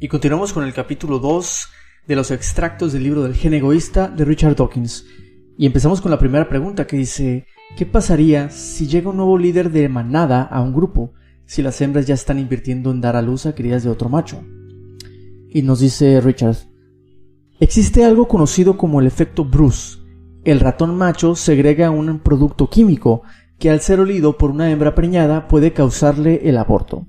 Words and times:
Y 0.00 0.06
continuamos 0.06 0.52
con 0.52 0.62
el 0.62 0.72
capítulo 0.72 1.18
2 1.18 1.68
de 2.06 2.14
los 2.14 2.30
extractos 2.30 2.92
del 2.92 3.02
libro 3.02 3.24
del 3.24 3.34
gen 3.34 3.52
egoísta 3.54 4.06
de 4.06 4.24
Richard 4.24 4.54
Dawkins. 4.54 5.04
Y 5.56 5.66
empezamos 5.66 6.00
con 6.00 6.12
la 6.12 6.20
primera 6.20 6.48
pregunta 6.48 6.86
que 6.86 6.96
dice, 6.96 7.46
¿qué 7.76 7.84
pasaría 7.84 8.48
si 8.48 8.86
llega 8.86 9.10
un 9.10 9.16
nuevo 9.16 9.36
líder 9.36 9.72
de 9.72 9.88
manada 9.88 10.42
a 10.42 10.60
un 10.60 10.72
grupo 10.72 11.14
si 11.46 11.62
las 11.62 11.80
hembras 11.80 12.06
ya 12.06 12.14
están 12.14 12.38
invirtiendo 12.38 12.92
en 12.92 13.00
dar 13.00 13.16
a 13.16 13.22
luz 13.22 13.44
a 13.46 13.56
crías 13.56 13.82
de 13.82 13.90
otro 13.90 14.08
macho? 14.08 14.40
Y 15.50 15.62
nos 15.62 15.80
dice 15.80 16.20
Richard, 16.20 16.58
existe 17.58 18.04
algo 18.04 18.28
conocido 18.28 18.76
como 18.76 19.00
el 19.00 19.08
efecto 19.08 19.44
Bruce. 19.44 19.98
El 20.44 20.60
ratón 20.60 20.94
macho 20.94 21.34
segrega 21.34 21.90
un 21.90 22.20
producto 22.20 22.70
químico 22.70 23.22
que 23.58 23.68
al 23.68 23.80
ser 23.80 23.98
olido 23.98 24.38
por 24.38 24.52
una 24.52 24.70
hembra 24.70 24.94
preñada 24.94 25.48
puede 25.48 25.72
causarle 25.72 26.48
el 26.48 26.56
aborto. 26.56 27.08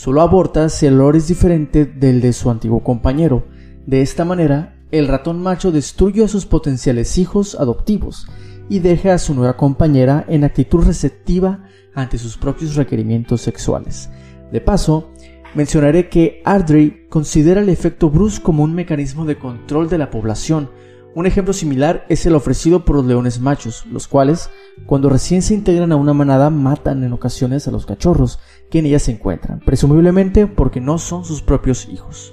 Solo 0.00 0.22
aborta 0.22 0.70
si 0.70 0.86
el 0.86 0.94
olor 0.94 1.14
es 1.16 1.28
diferente 1.28 1.84
del 1.84 2.22
de 2.22 2.32
su 2.32 2.50
antiguo 2.50 2.82
compañero. 2.82 3.44
De 3.84 4.00
esta 4.00 4.24
manera, 4.24 4.74
el 4.90 5.06
ratón 5.06 5.42
macho 5.42 5.72
destruye 5.72 6.24
a 6.24 6.28
sus 6.28 6.46
potenciales 6.46 7.18
hijos 7.18 7.54
adoptivos 7.54 8.26
y 8.70 8.78
deja 8.78 9.12
a 9.12 9.18
su 9.18 9.34
nueva 9.34 9.58
compañera 9.58 10.24
en 10.26 10.44
actitud 10.44 10.86
receptiva 10.86 11.64
ante 11.94 12.16
sus 12.16 12.38
propios 12.38 12.76
requerimientos 12.76 13.42
sexuales. 13.42 14.08
De 14.50 14.62
paso, 14.62 15.10
mencionaré 15.54 16.08
que 16.08 16.40
Ardrey 16.46 17.06
considera 17.10 17.60
el 17.60 17.68
efecto 17.68 18.08
Bruce 18.08 18.40
como 18.40 18.62
un 18.62 18.74
mecanismo 18.74 19.26
de 19.26 19.38
control 19.38 19.90
de 19.90 19.98
la 19.98 20.08
población. 20.08 20.70
Un 21.14 21.26
ejemplo 21.26 21.52
similar 21.52 22.06
es 22.08 22.24
el 22.26 22.36
ofrecido 22.36 22.84
por 22.84 22.96
los 22.96 23.04
leones 23.04 23.40
machos, 23.40 23.84
los 23.86 24.06
cuales, 24.06 24.48
cuando 24.86 25.08
recién 25.08 25.42
se 25.42 25.54
integran 25.54 25.90
a 25.90 25.96
una 25.96 26.12
manada, 26.12 26.50
matan 26.50 27.02
en 27.02 27.12
ocasiones 27.12 27.66
a 27.66 27.72
los 27.72 27.84
cachorros 27.84 28.38
que 28.70 28.78
en 28.78 28.86
ella 28.86 29.00
se 29.00 29.10
encuentran, 29.10 29.58
presumiblemente 29.58 30.46
porque 30.46 30.80
no 30.80 30.98
son 30.98 31.24
sus 31.24 31.42
propios 31.42 31.88
hijos. 31.88 32.32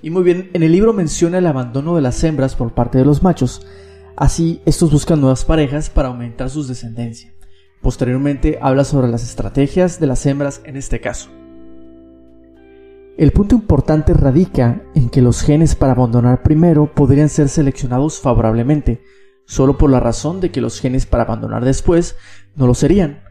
Y 0.00 0.08
muy 0.08 0.22
bien, 0.22 0.50
en 0.54 0.62
el 0.62 0.72
libro 0.72 0.94
menciona 0.94 1.38
el 1.38 1.46
abandono 1.46 1.94
de 1.94 2.02
las 2.02 2.22
hembras 2.24 2.54
por 2.54 2.72
parte 2.72 2.96
de 2.96 3.04
los 3.04 3.22
machos. 3.22 3.66
Así, 4.16 4.62
estos 4.64 4.90
buscan 4.90 5.20
nuevas 5.20 5.44
parejas 5.44 5.90
para 5.90 6.08
aumentar 6.08 6.48
sus 6.48 6.68
descendencia. 6.68 7.34
Posteriormente 7.82 8.58
habla 8.62 8.84
sobre 8.84 9.08
las 9.08 9.22
estrategias 9.22 10.00
de 10.00 10.06
las 10.06 10.24
hembras 10.24 10.62
en 10.64 10.76
este 10.76 11.00
caso. 11.00 11.28
El 13.18 13.32
punto 13.32 13.56
importante 13.56 14.14
radica 14.14 14.80
en 14.94 15.08
que 15.08 15.22
los 15.22 15.42
genes 15.42 15.74
para 15.74 15.90
abandonar 15.90 16.44
primero 16.44 16.94
podrían 16.94 17.28
ser 17.28 17.48
seleccionados 17.48 18.20
favorablemente, 18.20 19.02
solo 19.44 19.76
por 19.76 19.90
la 19.90 19.98
razón 19.98 20.40
de 20.40 20.52
que 20.52 20.60
los 20.60 20.78
genes 20.78 21.04
para 21.04 21.24
abandonar 21.24 21.64
después 21.64 22.14
no 22.54 22.68
lo 22.68 22.74
serían. 22.74 23.24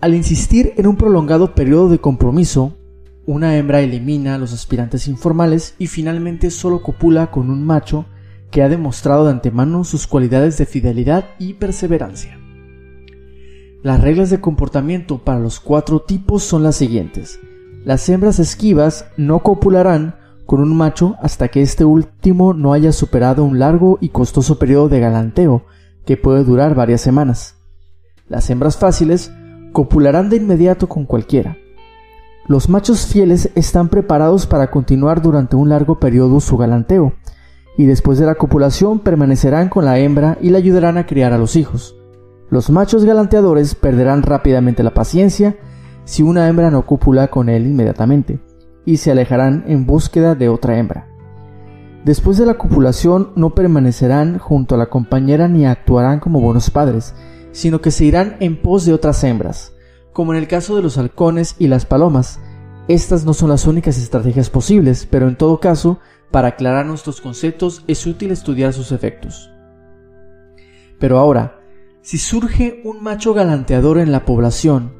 Al 0.00 0.14
insistir 0.14 0.72
en 0.78 0.86
un 0.86 0.96
prolongado 0.96 1.54
periodo 1.54 1.90
de 1.90 1.98
compromiso, 1.98 2.78
una 3.26 3.58
hembra 3.58 3.82
elimina 3.82 4.36
a 4.36 4.38
los 4.38 4.54
aspirantes 4.54 5.06
informales 5.06 5.74
y 5.78 5.86
finalmente 5.86 6.50
solo 6.50 6.80
copula 6.80 7.30
con 7.30 7.50
un 7.50 7.62
macho 7.62 8.06
que 8.50 8.62
ha 8.62 8.70
demostrado 8.70 9.26
de 9.26 9.32
antemano 9.32 9.84
sus 9.84 10.06
cualidades 10.06 10.56
de 10.56 10.64
fidelidad 10.64 11.26
y 11.38 11.52
perseverancia. 11.52 12.38
Las 13.82 14.00
reglas 14.00 14.30
de 14.30 14.40
comportamiento 14.40 15.18
para 15.18 15.40
los 15.40 15.60
cuatro 15.60 16.00
tipos 16.00 16.42
son 16.42 16.62
las 16.62 16.76
siguientes. 16.76 17.38
Las 17.84 18.08
hembras 18.08 18.38
esquivas 18.38 19.06
no 19.18 19.40
copularán 19.40 20.16
con 20.46 20.60
un 20.60 20.74
macho 20.74 21.16
hasta 21.20 21.48
que 21.48 21.60
este 21.60 21.84
último 21.84 22.54
no 22.54 22.72
haya 22.72 22.92
superado 22.92 23.44
un 23.44 23.58
largo 23.58 23.98
y 24.00 24.08
costoso 24.08 24.58
periodo 24.58 24.88
de 24.88 25.00
galanteo 25.00 25.64
que 26.06 26.16
puede 26.16 26.44
durar 26.44 26.74
varias 26.74 27.02
semanas. 27.02 27.56
Las 28.26 28.48
hembras 28.48 28.78
fáciles 28.78 29.32
copularán 29.72 30.30
de 30.30 30.36
inmediato 30.36 30.88
con 30.88 31.04
cualquiera. 31.04 31.58
Los 32.46 32.70
machos 32.70 33.06
fieles 33.06 33.50
están 33.54 33.88
preparados 33.88 34.46
para 34.46 34.70
continuar 34.70 35.20
durante 35.20 35.56
un 35.56 35.68
largo 35.68 36.00
periodo 36.00 36.40
su 36.40 36.56
galanteo, 36.56 37.14
y 37.76 37.84
después 37.84 38.18
de 38.18 38.26
la 38.26 38.34
copulación 38.34 39.00
permanecerán 39.00 39.68
con 39.68 39.84
la 39.84 39.98
hembra 39.98 40.38
y 40.40 40.50
la 40.50 40.58
ayudarán 40.58 40.96
a 40.96 41.06
criar 41.06 41.32
a 41.32 41.38
los 41.38 41.56
hijos. 41.56 41.96
Los 42.50 42.70
machos 42.70 43.04
galanteadores 43.04 43.74
perderán 43.74 44.22
rápidamente 44.22 44.82
la 44.82 44.94
paciencia 44.94 45.56
si 46.04 46.22
una 46.22 46.48
hembra 46.48 46.70
no 46.70 46.86
copula 46.86 47.28
con 47.28 47.48
él 47.48 47.66
inmediatamente, 47.66 48.40
y 48.84 48.98
se 48.98 49.10
alejarán 49.10 49.64
en 49.66 49.86
búsqueda 49.86 50.34
de 50.34 50.48
otra 50.48 50.78
hembra. 50.78 51.08
Después 52.04 52.36
de 52.36 52.46
la 52.46 52.58
copulación 52.58 53.30
no 53.34 53.54
permanecerán 53.54 54.38
junto 54.38 54.74
a 54.74 54.78
la 54.78 54.86
compañera 54.86 55.48
ni 55.48 55.66
actuarán 55.66 56.20
como 56.20 56.40
buenos 56.40 56.70
padres, 56.70 57.14
sino 57.52 57.80
que 57.80 57.90
se 57.90 58.04
irán 58.04 58.36
en 58.40 58.60
pos 58.60 58.84
de 58.84 58.92
otras 58.92 59.24
hembras, 59.24 59.72
como 60.12 60.32
en 60.32 60.38
el 60.38 60.48
caso 60.48 60.76
de 60.76 60.82
los 60.82 60.98
halcones 60.98 61.56
y 61.58 61.68
las 61.68 61.86
palomas, 61.86 62.40
estas 62.86 63.24
no 63.24 63.32
son 63.32 63.48
las 63.48 63.66
únicas 63.66 63.96
estrategias 63.96 64.50
posibles, 64.50 65.08
pero 65.10 65.26
en 65.26 65.36
todo 65.36 65.58
caso, 65.58 66.00
para 66.30 66.48
aclarar 66.48 66.84
nuestros 66.84 67.22
conceptos 67.22 67.82
es 67.86 68.06
útil 68.06 68.30
estudiar 68.30 68.74
sus 68.74 68.92
efectos. 68.92 69.50
Pero 70.98 71.18
ahora, 71.18 71.60
si 72.02 72.18
surge 72.18 72.82
un 72.84 73.02
macho 73.02 73.32
galanteador 73.32 73.98
en 73.98 74.12
la 74.12 74.26
población, 74.26 74.92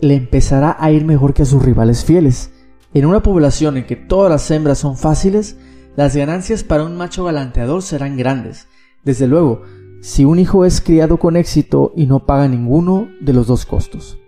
le 0.00 0.14
empezará 0.14 0.76
a 0.78 0.90
ir 0.90 1.04
mejor 1.04 1.34
que 1.34 1.42
a 1.42 1.46
sus 1.46 1.62
rivales 1.62 2.04
fieles. 2.04 2.52
En 2.92 3.06
una 3.06 3.22
población 3.22 3.76
en 3.76 3.86
que 3.86 3.96
todas 3.96 4.30
las 4.30 4.50
hembras 4.50 4.78
son 4.78 4.96
fáciles, 4.96 5.56
las 5.96 6.14
ganancias 6.16 6.64
para 6.64 6.84
un 6.84 6.96
macho 6.96 7.24
galanteador 7.24 7.82
serán 7.82 8.16
grandes. 8.16 8.66
Desde 9.04 9.26
luego, 9.26 9.62
si 10.00 10.24
un 10.24 10.38
hijo 10.38 10.64
es 10.64 10.80
criado 10.80 11.18
con 11.18 11.36
éxito 11.36 11.92
y 11.96 12.06
no 12.06 12.26
paga 12.26 12.48
ninguno 12.48 13.08
de 13.20 13.32
los 13.32 13.46
dos 13.46 13.64
costos. 13.64 14.18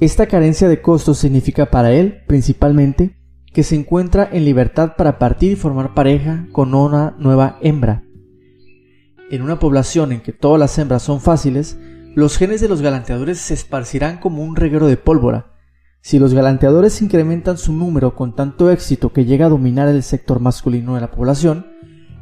Esta 0.00 0.26
carencia 0.26 0.68
de 0.68 0.82
costos 0.82 1.18
significa 1.18 1.70
para 1.70 1.92
él, 1.92 2.22
principalmente, 2.26 3.16
que 3.52 3.62
se 3.62 3.76
encuentra 3.76 4.28
en 4.32 4.44
libertad 4.44 4.96
para 4.96 5.18
partir 5.18 5.52
y 5.52 5.56
formar 5.56 5.94
pareja 5.94 6.48
con 6.52 6.74
una 6.74 7.14
nueva 7.18 7.58
hembra. 7.62 8.02
En 9.30 9.42
una 9.42 9.58
población 9.60 10.12
en 10.12 10.20
que 10.20 10.32
todas 10.32 10.58
las 10.58 10.76
hembras 10.78 11.02
son 11.02 11.20
fáciles, 11.20 11.78
los 12.14 12.38
genes 12.38 12.60
de 12.60 12.68
los 12.68 12.80
galanteadores 12.80 13.38
se 13.38 13.54
esparcirán 13.54 14.18
como 14.18 14.42
un 14.42 14.54
reguero 14.54 14.86
de 14.86 14.96
pólvora. 14.96 15.52
Si 16.00 16.18
los 16.18 16.34
galanteadores 16.34 17.02
incrementan 17.02 17.58
su 17.58 17.72
número 17.72 18.14
con 18.14 18.36
tanto 18.36 18.70
éxito 18.70 19.12
que 19.12 19.24
llega 19.24 19.46
a 19.46 19.48
dominar 19.48 19.88
el 19.88 20.02
sector 20.02 20.38
masculino 20.38 20.94
de 20.94 21.00
la 21.00 21.10
población, 21.10 21.66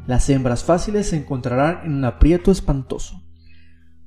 las 0.07 0.29
hembras 0.29 0.63
fáciles 0.63 1.07
se 1.07 1.17
encontrarán 1.17 1.81
en 1.85 1.93
un 1.93 2.05
aprieto 2.05 2.51
espantoso. 2.51 3.21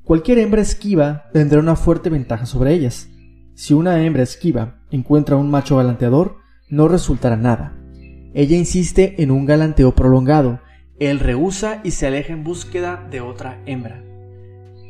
Cualquier 0.03 0.39
hembra 0.39 0.63
esquiva 0.63 1.31
tendrá 1.33 1.61
una 1.61 1.77
fuerte 1.77 2.11
ventaja 2.11 2.47
sobre 2.47 2.73
ellas. 2.73 3.09
Si 3.55 3.75
una 3.75 4.03
hembra 4.03 4.23
esquiva 4.23 4.81
encuentra 4.91 5.37
un 5.37 5.51
macho 5.51 5.77
galanteador, 5.77 6.37
no 6.69 6.89
resultará 6.89 7.37
nada. 7.37 7.77
Ella 8.35 8.57
insiste 8.57 9.23
en 9.23 9.31
un 9.31 9.47
galanteo 9.47 9.95
prolongado, 9.95 10.61
él 10.99 11.21
rehúsa 11.21 11.81
y 11.85 11.91
se 11.91 12.07
aleja 12.07 12.33
en 12.33 12.43
búsqueda 12.43 13.07
de 13.11 13.21
otra 13.21 13.63
hembra. 13.67 14.03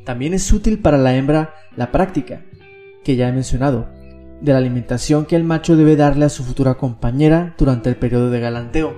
También 0.06 0.34
es 0.34 0.52
útil 0.52 0.78
para 0.78 0.98
la 0.98 1.16
hembra 1.16 1.52
la 1.74 1.90
práctica, 1.90 2.44
que 3.02 3.16
ya 3.16 3.28
he 3.28 3.32
mencionado, 3.32 3.88
de 4.40 4.52
la 4.52 4.58
alimentación 4.58 5.26
que 5.26 5.34
el 5.34 5.42
macho 5.42 5.76
debe 5.76 5.96
darle 5.96 6.24
a 6.24 6.28
su 6.28 6.44
futura 6.44 6.76
compañera 6.76 7.56
durante 7.58 7.88
el 7.88 7.96
periodo 7.96 8.30
de 8.30 8.38
galanteo. 8.38 8.94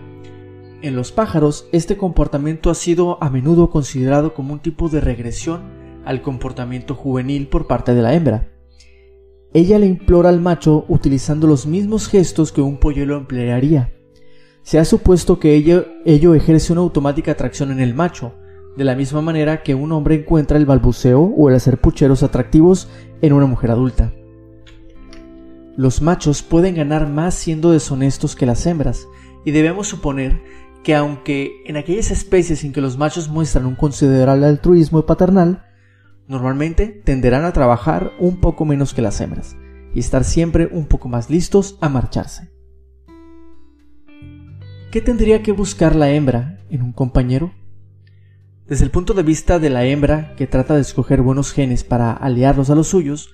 En 0.82 0.94
los 0.94 1.10
pájaros, 1.10 1.66
este 1.72 1.96
comportamiento 1.96 2.68
ha 2.68 2.74
sido 2.74 3.16
a 3.22 3.30
menudo 3.30 3.70
considerado 3.70 4.34
como 4.34 4.52
un 4.52 4.60
tipo 4.60 4.90
de 4.90 5.00
regresión 5.00 5.62
al 6.04 6.20
comportamiento 6.20 6.94
juvenil 6.94 7.48
por 7.48 7.66
parte 7.66 7.94
de 7.94 8.02
la 8.02 8.12
hembra. 8.12 8.50
Ella 9.54 9.78
le 9.78 9.86
implora 9.86 10.28
al 10.28 10.42
macho 10.42 10.84
utilizando 10.88 11.46
los 11.46 11.66
mismos 11.66 12.06
gestos 12.06 12.52
que 12.52 12.60
un 12.60 12.76
polluelo 12.76 13.16
emplearía. 13.16 13.94
Se 14.60 14.78
ha 14.78 14.84
supuesto 14.84 15.40
que 15.40 15.54
ello, 15.54 15.86
ello 16.04 16.34
ejerce 16.34 16.70
una 16.70 16.82
automática 16.82 17.32
atracción 17.32 17.72
en 17.72 17.80
el 17.80 17.94
macho, 17.94 18.34
de 18.76 18.84
la 18.84 18.94
misma 18.94 19.22
manera 19.22 19.62
que 19.62 19.74
un 19.74 19.92
hombre 19.92 20.16
encuentra 20.16 20.58
el 20.58 20.66
balbuceo 20.66 21.20
o 21.20 21.48
el 21.48 21.56
hacer 21.56 21.78
pucheros 21.78 22.22
atractivos 22.22 22.88
en 23.22 23.32
una 23.32 23.46
mujer 23.46 23.70
adulta. 23.70 24.12
Los 25.76 26.02
machos 26.02 26.42
pueden 26.42 26.74
ganar 26.74 27.08
más 27.08 27.34
siendo 27.34 27.72
deshonestos 27.72 28.36
que 28.36 28.46
las 28.46 28.66
hembras, 28.66 29.06
y 29.44 29.50
debemos 29.50 29.88
suponer 29.88 30.42
que 30.82 30.94
aunque 30.94 31.62
en 31.66 31.76
aquellas 31.76 32.10
especies 32.10 32.64
en 32.64 32.72
que 32.72 32.80
los 32.80 32.98
machos 32.98 33.28
muestran 33.28 33.66
un 33.66 33.74
considerable 33.74 34.46
altruismo 34.46 35.06
paternal, 35.06 35.64
Normalmente 36.28 36.88
tenderán 36.88 37.46
a 37.46 37.54
trabajar 37.54 38.12
un 38.18 38.36
poco 38.36 38.66
menos 38.66 38.92
que 38.92 39.00
las 39.00 39.18
hembras 39.22 39.56
y 39.94 40.00
estar 40.00 40.24
siempre 40.24 40.68
un 40.70 40.84
poco 40.84 41.08
más 41.08 41.30
listos 41.30 41.78
a 41.80 41.88
marcharse. 41.88 42.50
¿Qué 44.92 45.00
tendría 45.00 45.42
que 45.42 45.52
buscar 45.52 45.96
la 45.96 46.10
hembra 46.10 46.60
en 46.68 46.82
un 46.82 46.92
compañero? 46.92 47.54
Desde 48.68 48.84
el 48.84 48.90
punto 48.90 49.14
de 49.14 49.22
vista 49.22 49.58
de 49.58 49.70
la 49.70 49.84
hembra 49.84 50.34
que 50.36 50.46
trata 50.46 50.74
de 50.74 50.82
escoger 50.82 51.22
buenos 51.22 51.52
genes 51.52 51.84
para 51.84 52.12
aliarlos 52.12 52.70
a 52.70 52.74
los 52.74 52.88
suyos, 52.88 53.30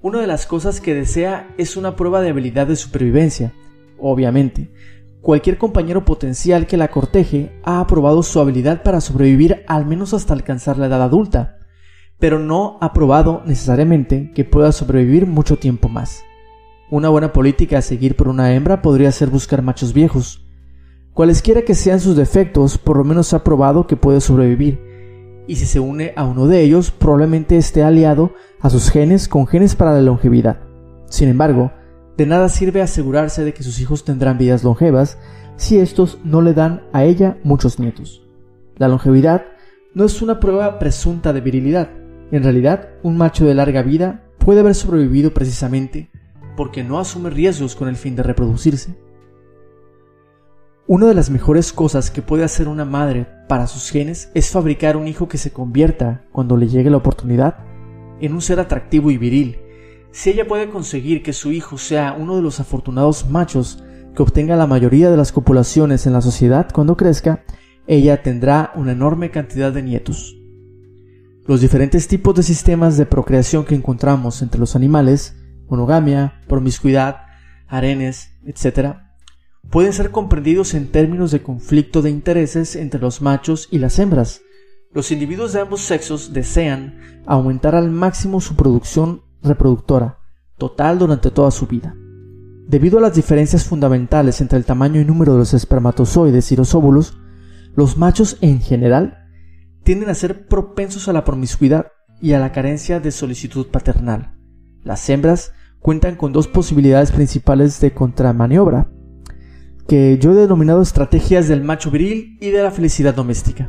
una 0.00 0.20
de 0.20 0.26
las 0.26 0.46
cosas 0.46 0.80
que 0.80 0.94
desea 0.94 1.54
es 1.58 1.76
una 1.76 1.96
prueba 1.96 2.20
de 2.20 2.30
habilidad 2.30 2.66
de 2.66 2.76
supervivencia. 2.76 3.52
Obviamente, 3.98 4.72
cualquier 5.20 5.58
compañero 5.58 6.04
potencial 6.04 6.66
que 6.66 6.78
la 6.78 6.90
corteje 6.90 7.52
ha 7.62 7.80
aprobado 7.80 8.22
su 8.22 8.40
habilidad 8.40 8.82
para 8.82 9.00
sobrevivir 9.00 9.62
al 9.66 9.84
menos 9.84 10.14
hasta 10.14 10.32
alcanzar 10.32 10.78
la 10.78 10.86
edad 10.86 11.02
adulta 11.02 11.58
pero 12.20 12.38
no 12.38 12.78
ha 12.80 12.92
probado 12.92 13.42
necesariamente 13.46 14.30
que 14.32 14.44
pueda 14.44 14.70
sobrevivir 14.70 15.26
mucho 15.26 15.56
tiempo 15.56 15.88
más. 15.88 16.22
Una 16.90 17.08
buena 17.08 17.32
política 17.32 17.78
a 17.78 17.82
seguir 17.82 18.14
por 18.14 18.28
una 18.28 18.52
hembra 18.52 18.82
podría 18.82 19.10
ser 19.10 19.30
buscar 19.30 19.62
machos 19.62 19.94
viejos. 19.94 20.46
Cualesquiera 21.14 21.62
que 21.62 21.74
sean 21.74 22.00
sus 22.00 22.16
defectos, 22.16 22.78
por 22.78 22.96
lo 22.96 23.04
menos 23.04 23.32
ha 23.34 23.44
probado 23.44 23.86
que 23.86 23.96
puede 23.96 24.20
sobrevivir, 24.20 24.80
y 25.46 25.56
si 25.56 25.66
se 25.66 25.80
une 25.80 26.12
a 26.16 26.24
uno 26.24 26.46
de 26.46 26.60
ellos, 26.60 26.90
probablemente 26.92 27.56
esté 27.56 27.82
aliado 27.82 28.34
a 28.60 28.70
sus 28.70 28.90
genes 28.90 29.26
con 29.26 29.46
genes 29.46 29.74
para 29.74 29.92
la 29.92 30.00
longevidad. 30.00 30.60
Sin 31.08 31.28
embargo, 31.28 31.72
de 32.16 32.26
nada 32.26 32.48
sirve 32.48 32.82
asegurarse 32.82 33.44
de 33.44 33.52
que 33.52 33.62
sus 33.62 33.80
hijos 33.80 34.04
tendrán 34.04 34.38
vidas 34.38 34.62
longevas 34.62 35.18
si 35.56 35.78
estos 35.78 36.18
no 36.24 36.40
le 36.40 36.54
dan 36.54 36.82
a 36.92 37.04
ella 37.04 37.38
muchos 37.42 37.78
nietos. 37.78 38.22
La 38.76 38.88
longevidad 38.88 39.44
no 39.92 40.04
es 40.04 40.22
una 40.22 40.38
prueba 40.38 40.78
presunta 40.78 41.32
de 41.32 41.40
virilidad. 41.40 41.90
En 42.30 42.44
realidad, 42.44 42.90
un 43.02 43.16
macho 43.16 43.44
de 43.44 43.54
larga 43.54 43.82
vida 43.82 44.22
puede 44.38 44.60
haber 44.60 44.74
sobrevivido 44.74 45.34
precisamente 45.34 46.10
porque 46.56 46.84
no 46.84 46.98
asume 46.98 47.30
riesgos 47.30 47.74
con 47.74 47.88
el 47.88 47.96
fin 47.96 48.14
de 48.16 48.22
reproducirse. 48.22 48.94
Una 50.92 51.06
de 51.06 51.14
las 51.14 51.30
mejores 51.30 51.72
cosas 51.72 52.10
que 52.10 52.20
puede 52.20 52.42
hacer 52.42 52.66
una 52.66 52.84
madre 52.84 53.24
para 53.46 53.68
sus 53.68 53.90
genes 53.90 54.28
es 54.34 54.50
fabricar 54.50 54.96
un 54.96 55.06
hijo 55.06 55.28
que 55.28 55.38
se 55.38 55.52
convierta, 55.52 56.24
cuando 56.32 56.56
le 56.56 56.66
llegue 56.66 56.90
la 56.90 56.96
oportunidad, 56.96 57.58
en 58.20 58.32
un 58.32 58.40
ser 58.40 58.58
atractivo 58.58 59.12
y 59.12 59.16
viril. 59.16 59.60
Si 60.10 60.30
ella 60.30 60.48
puede 60.48 60.68
conseguir 60.68 61.22
que 61.22 61.32
su 61.32 61.52
hijo 61.52 61.78
sea 61.78 62.16
uno 62.18 62.34
de 62.34 62.42
los 62.42 62.58
afortunados 62.58 63.30
machos 63.30 63.84
que 64.16 64.22
obtenga 64.24 64.56
la 64.56 64.66
mayoría 64.66 65.12
de 65.12 65.16
las 65.16 65.30
copulaciones 65.30 66.08
en 66.08 66.12
la 66.12 66.22
sociedad 66.22 66.68
cuando 66.74 66.96
crezca, 66.96 67.44
ella 67.86 68.24
tendrá 68.24 68.72
una 68.74 68.90
enorme 68.90 69.30
cantidad 69.30 69.70
de 69.70 69.84
nietos. 69.84 70.36
Los 71.46 71.60
diferentes 71.60 72.08
tipos 72.08 72.34
de 72.34 72.42
sistemas 72.42 72.96
de 72.96 73.06
procreación 73.06 73.64
que 73.64 73.76
encontramos 73.76 74.42
entre 74.42 74.58
los 74.58 74.74
animales 74.74 75.36
monogamia, 75.68 76.40
promiscuidad, 76.48 77.18
arenes, 77.68 78.32
etc., 78.44 79.09
pueden 79.70 79.92
ser 79.92 80.10
comprendidos 80.10 80.74
en 80.74 80.90
términos 80.90 81.30
de 81.30 81.42
conflicto 81.42 82.02
de 82.02 82.10
intereses 82.10 82.76
entre 82.76 83.00
los 83.00 83.22
machos 83.22 83.68
y 83.70 83.78
las 83.78 83.98
hembras. 83.98 84.42
Los 84.92 85.12
individuos 85.12 85.52
de 85.52 85.60
ambos 85.60 85.80
sexos 85.80 86.32
desean 86.32 87.22
aumentar 87.26 87.76
al 87.76 87.90
máximo 87.90 88.40
su 88.40 88.56
producción 88.56 89.22
reproductora 89.42 90.18
total 90.58 90.98
durante 90.98 91.30
toda 91.30 91.50
su 91.50 91.66
vida. 91.66 91.96
Debido 92.68 92.98
a 92.98 93.00
las 93.00 93.14
diferencias 93.14 93.64
fundamentales 93.64 94.40
entre 94.40 94.58
el 94.58 94.64
tamaño 94.64 95.00
y 95.00 95.04
número 95.04 95.32
de 95.32 95.38
los 95.38 95.54
espermatozoides 95.54 96.52
y 96.52 96.56
los 96.56 96.74
óvulos, 96.74 97.16
los 97.74 97.96
machos 97.96 98.36
en 98.42 98.60
general 98.60 99.28
tienden 99.82 100.10
a 100.10 100.14
ser 100.14 100.46
propensos 100.46 101.08
a 101.08 101.12
la 101.12 101.24
promiscuidad 101.24 101.86
y 102.20 102.32
a 102.34 102.38
la 102.38 102.52
carencia 102.52 103.00
de 103.00 103.10
solicitud 103.10 103.68
paternal. 103.68 104.36
Las 104.82 105.08
hembras 105.08 105.52
cuentan 105.80 106.16
con 106.16 106.32
dos 106.32 106.46
posibilidades 106.46 107.10
principales 107.10 107.80
de 107.80 107.92
contramaniobra, 107.92 108.90
que 109.90 110.18
yo 110.18 110.30
he 110.30 110.36
denominado 110.36 110.82
estrategias 110.82 111.48
del 111.48 111.64
macho 111.64 111.90
viril 111.90 112.38
y 112.40 112.50
de 112.50 112.62
la 112.62 112.70
felicidad 112.70 113.12
doméstica. 113.12 113.68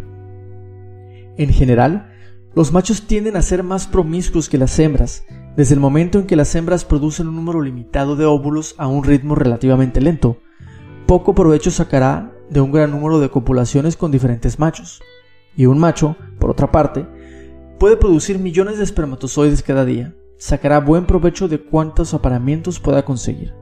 En 1.35 1.49
general, 1.49 2.13
los 2.53 2.71
machos 2.71 3.07
tienden 3.07 3.35
a 3.35 3.41
ser 3.41 3.63
más 3.63 3.87
promiscuos 3.87 4.47
que 4.47 4.59
las 4.59 4.77
hembras, 4.77 5.25
desde 5.57 5.73
el 5.73 5.79
momento 5.79 6.19
en 6.19 6.27
que 6.27 6.35
las 6.35 6.53
hembras 6.53 6.85
producen 6.85 7.27
un 7.27 7.37
número 7.37 7.59
limitado 7.59 8.15
de 8.15 8.25
óvulos 8.25 8.75
a 8.77 8.85
un 8.85 9.03
ritmo 9.03 9.33
relativamente 9.33 9.99
lento. 9.99 10.37
Poco 11.07 11.33
provecho 11.33 11.71
sacará 11.71 12.31
de 12.51 12.61
un 12.61 12.71
gran 12.71 12.91
número 12.91 13.19
de 13.19 13.31
copulaciones 13.31 13.97
con 13.97 14.11
diferentes 14.11 14.59
machos. 14.59 15.01
Y 15.57 15.65
un 15.65 15.79
macho, 15.79 16.17
por 16.37 16.51
otra 16.51 16.71
parte, 16.71 17.07
puede 17.79 17.97
producir 17.97 18.37
millones 18.37 18.77
de 18.77 18.83
espermatozoides 18.83 19.63
cada 19.63 19.85
día, 19.85 20.13
sacará 20.37 20.81
buen 20.81 21.07
provecho 21.07 21.47
de 21.47 21.63
cuántos 21.63 22.13
aparamientos 22.13 22.79
pueda 22.79 23.05
conseguir. 23.05 23.59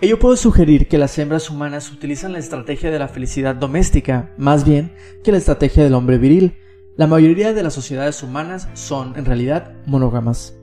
Ello 0.00 0.20
puede 0.20 0.36
sugerir 0.36 0.86
que 0.86 0.96
las 0.96 1.18
hembras 1.18 1.50
humanas 1.50 1.90
utilizan 1.90 2.32
la 2.32 2.38
estrategia 2.38 2.92
de 2.92 3.00
la 3.00 3.08
felicidad 3.08 3.56
doméstica 3.56 4.32
más 4.38 4.64
bien 4.64 4.92
que 5.24 5.32
la 5.32 5.38
estrategia 5.38 5.82
del 5.82 5.94
hombre 5.94 6.18
viril. 6.18 6.54
La 6.96 7.08
mayoría 7.08 7.52
de 7.52 7.64
las 7.64 7.74
sociedades 7.74 8.22
humanas 8.22 8.68
son, 8.74 9.14
en 9.16 9.24
realidad, 9.24 9.72
monógamas. 9.86 10.54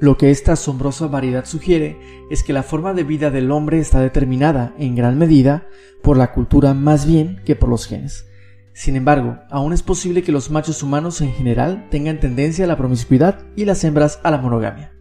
Lo 0.00 0.16
que 0.16 0.32
esta 0.32 0.54
asombrosa 0.54 1.06
variedad 1.06 1.44
sugiere 1.44 1.96
es 2.28 2.42
que 2.42 2.52
la 2.52 2.64
forma 2.64 2.92
de 2.92 3.04
vida 3.04 3.30
del 3.30 3.52
hombre 3.52 3.78
está 3.78 4.00
determinada, 4.00 4.74
en 4.76 4.96
gran 4.96 5.16
medida, 5.16 5.68
por 6.02 6.16
la 6.16 6.32
cultura 6.32 6.74
más 6.74 7.06
bien 7.06 7.40
que 7.44 7.54
por 7.54 7.68
los 7.68 7.86
genes. 7.86 8.26
Sin 8.72 8.96
embargo, 8.96 9.38
aún 9.48 9.72
es 9.72 9.84
posible 9.84 10.24
que 10.24 10.32
los 10.32 10.50
machos 10.50 10.82
humanos 10.82 11.20
en 11.20 11.32
general 11.32 11.86
tengan 11.90 12.18
tendencia 12.18 12.64
a 12.64 12.68
la 12.68 12.76
promiscuidad 12.76 13.46
y 13.54 13.64
las 13.64 13.84
hembras 13.84 14.18
a 14.24 14.32
la 14.32 14.38
monogamia. 14.38 14.93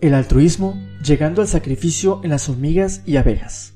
El 0.00 0.14
altruismo 0.14 0.80
llegando 1.04 1.42
al 1.42 1.48
sacrificio 1.48 2.20
en 2.22 2.30
las 2.30 2.48
hormigas 2.48 3.02
y 3.04 3.16
abejas. 3.16 3.74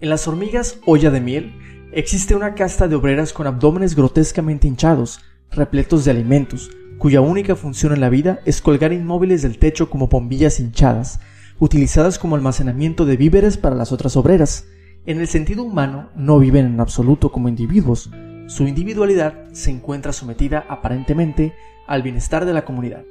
En 0.00 0.08
las 0.08 0.26
hormigas 0.26 0.78
olla 0.84 1.12
de 1.12 1.20
miel 1.20 1.54
existe 1.92 2.34
una 2.34 2.56
casta 2.56 2.88
de 2.88 2.96
obreras 2.96 3.32
con 3.32 3.46
abdómenes 3.46 3.94
grotescamente 3.94 4.66
hinchados, 4.66 5.20
repletos 5.52 6.04
de 6.04 6.10
alimentos, 6.10 6.72
cuya 6.98 7.20
única 7.20 7.54
función 7.54 7.92
en 7.92 8.00
la 8.00 8.08
vida 8.08 8.40
es 8.46 8.60
colgar 8.60 8.92
inmóviles 8.92 9.42
del 9.42 9.58
techo 9.58 9.88
como 9.90 10.08
bombillas 10.08 10.58
hinchadas, 10.58 11.20
utilizadas 11.60 12.18
como 12.18 12.34
almacenamiento 12.34 13.04
de 13.04 13.16
víveres 13.16 13.56
para 13.56 13.76
las 13.76 13.92
otras 13.92 14.16
obreras. 14.16 14.66
En 15.06 15.20
el 15.20 15.28
sentido 15.28 15.62
humano, 15.62 16.10
no 16.16 16.40
viven 16.40 16.66
en 16.66 16.80
absoluto 16.80 17.30
como 17.30 17.48
individuos. 17.48 18.10
Su 18.48 18.66
individualidad 18.66 19.34
se 19.52 19.70
encuentra 19.70 20.12
sometida 20.12 20.66
aparentemente 20.68 21.54
al 21.86 22.02
bienestar 22.02 22.44
de 22.44 22.54
la 22.54 22.64
comunidad. 22.64 23.04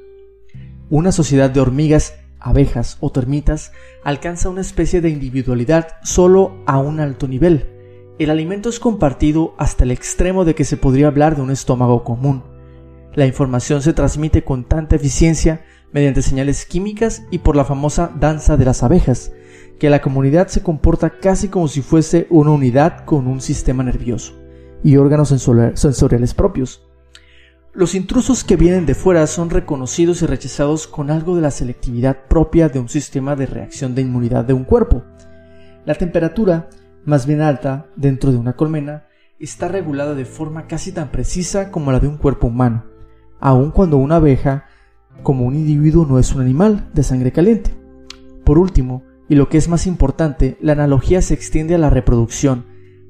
Una 0.91 1.13
sociedad 1.13 1.49
de 1.49 1.61
hormigas, 1.61 2.15
abejas 2.37 2.97
o 2.99 3.13
termitas 3.13 3.71
alcanza 4.03 4.49
una 4.49 4.59
especie 4.59 4.99
de 4.99 5.09
individualidad 5.09 5.87
solo 6.03 6.57
a 6.65 6.79
un 6.79 6.99
alto 6.99 7.29
nivel. 7.29 7.65
El 8.19 8.29
alimento 8.29 8.67
es 8.67 8.81
compartido 8.81 9.55
hasta 9.57 9.85
el 9.85 9.91
extremo 9.91 10.43
de 10.43 10.53
que 10.53 10.65
se 10.65 10.75
podría 10.75 11.07
hablar 11.07 11.37
de 11.37 11.43
un 11.43 11.49
estómago 11.49 12.03
común. 12.03 12.43
La 13.13 13.25
información 13.25 13.81
se 13.81 13.93
transmite 13.93 14.43
con 14.43 14.65
tanta 14.65 14.97
eficiencia 14.97 15.63
mediante 15.93 16.21
señales 16.21 16.65
químicas 16.65 17.23
y 17.31 17.37
por 17.37 17.55
la 17.55 17.63
famosa 17.63 18.11
danza 18.19 18.57
de 18.57 18.65
las 18.65 18.83
abejas, 18.83 19.31
que 19.79 19.89
la 19.89 20.01
comunidad 20.01 20.49
se 20.49 20.61
comporta 20.61 21.21
casi 21.21 21.47
como 21.47 21.69
si 21.69 21.81
fuese 21.81 22.27
una 22.29 22.51
unidad 22.51 23.05
con 23.05 23.27
un 23.27 23.39
sistema 23.39 23.81
nervioso 23.81 24.33
y 24.83 24.97
órganos 24.97 25.29
sensoriales 25.29 26.33
propios. 26.33 26.85
Los 27.73 27.95
intrusos 27.95 28.43
que 28.43 28.57
vienen 28.57 28.85
de 28.85 28.95
fuera 28.95 29.25
son 29.27 29.49
reconocidos 29.49 30.21
y 30.21 30.25
rechazados 30.25 30.87
con 30.87 31.09
algo 31.09 31.37
de 31.37 31.41
la 31.41 31.51
selectividad 31.51 32.25
propia 32.27 32.67
de 32.67 32.79
un 32.79 32.89
sistema 32.89 33.37
de 33.37 33.45
reacción 33.45 33.95
de 33.95 34.01
inmunidad 34.01 34.43
de 34.43 34.51
un 34.51 34.65
cuerpo. 34.65 35.03
La 35.85 35.95
temperatura, 35.95 36.67
más 37.05 37.25
bien 37.25 37.39
alta, 37.39 37.87
dentro 37.95 38.33
de 38.33 38.37
una 38.37 38.57
colmena, 38.57 39.05
está 39.39 39.69
regulada 39.69 40.15
de 40.15 40.25
forma 40.25 40.67
casi 40.67 40.91
tan 40.91 41.11
precisa 41.11 41.71
como 41.71 41.93
la 41.93 42.01
de 42.01 42.09
un 42.09 42.17
cuerpo 42.17 42.47
humano, 42.47 42.83
aun 43.39 43.71
cuando 43.71 43.95
una 43.95 44.17
abeja, 44.17 44.65
como 45.23 45.45
un 45.45 45.55
individuo, 45.55 46.05
no 46.05 46.19
es 46.19 46.35
un 46.35 46.41
animal 46.41 46.89
de 46.93 47.03
sangre 47.03 47.31
caliente. 47.31 47.71
Por 48.43 48.57
último, 48.57 49.03
y 49.29 49.35
lo 49.35 49.47
que 49.47 49.57
es 49.57 49.69
más 49.69 49.87
importante, 49.87 50.57
la 50.59 50.73
analogía 50.73 51.21
se 51.21 51.35
extiende 51.35 51.75
a 51.75 51.77
la 51.77 51.89
reproducción. 51.89 52.65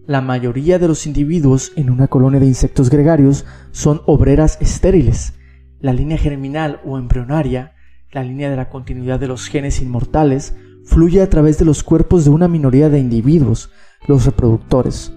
La 0.06 0.22
mayoría 0.22 0.80
de 0.80 0.88
los 0.88 1.06
individuos 1.06 1.72
en 1.76 1.90
una 1.90 2.08
colonia 2.08 2.40
de 2.40 2.48
insectos 2.48 2.90
gregarios 2.90 3.46
son 3.72 4.02
obreras 4.06 4.58
estériles. 4.62 5.34
La 5.80 5.94
línea 5.94 6.18
germinal 6.18 6.82
o 6.86 6.98
embrionaria, 6.98 7.74
la 8.12 8.24
línea 8.24 8.50
de 8.50 8.56
la 8.56 8.70
continuidad 8.70 9.20
de 9.20 9.28
los 9.28 9.48
genes 9.48 9.82
inmortales, 9.82 10.56
fluye 10.84 11.22
a 11.22 11.30
través 11.30 11.58
de 11.58 11.66
los 11.66 11.84
cuerpos 11.84 12.26
de 12.26 12.32
una 12.32 12.48
minoría 12.48 12.90
de 12.90 13.00
individuos, 13.00 13.72
los 14.08 14.26
reproductores. 14.26 15.14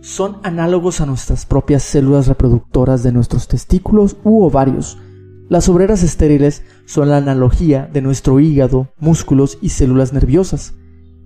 Son 0.00 0.38
análogos 0.42 1.00
a 1.00 1.06
nuestras 1.06 1.46
propias 1.46 1.82
células 1.82 2.26
reproductoras 2.26 3.02
de 3.02 3.12
nuestros 3.12 3.48
testículos 3.48 4.16
u 4.24 4.44
ovarios, 4.44 4.98
las 5.48 5.68
obreras 5.68 6.02
estériles 6.02 6.62
son 6.86 7.10
la 7.10 7.18
analogía 7.18 7.88
de 7.92 8.00
nuestro 8.00 8.40
hígado, 8.40 8.88
músculos 8.98 9.58
y 9.60 9.68
células 9.68 10.14
nerviosas. 10.14 10.72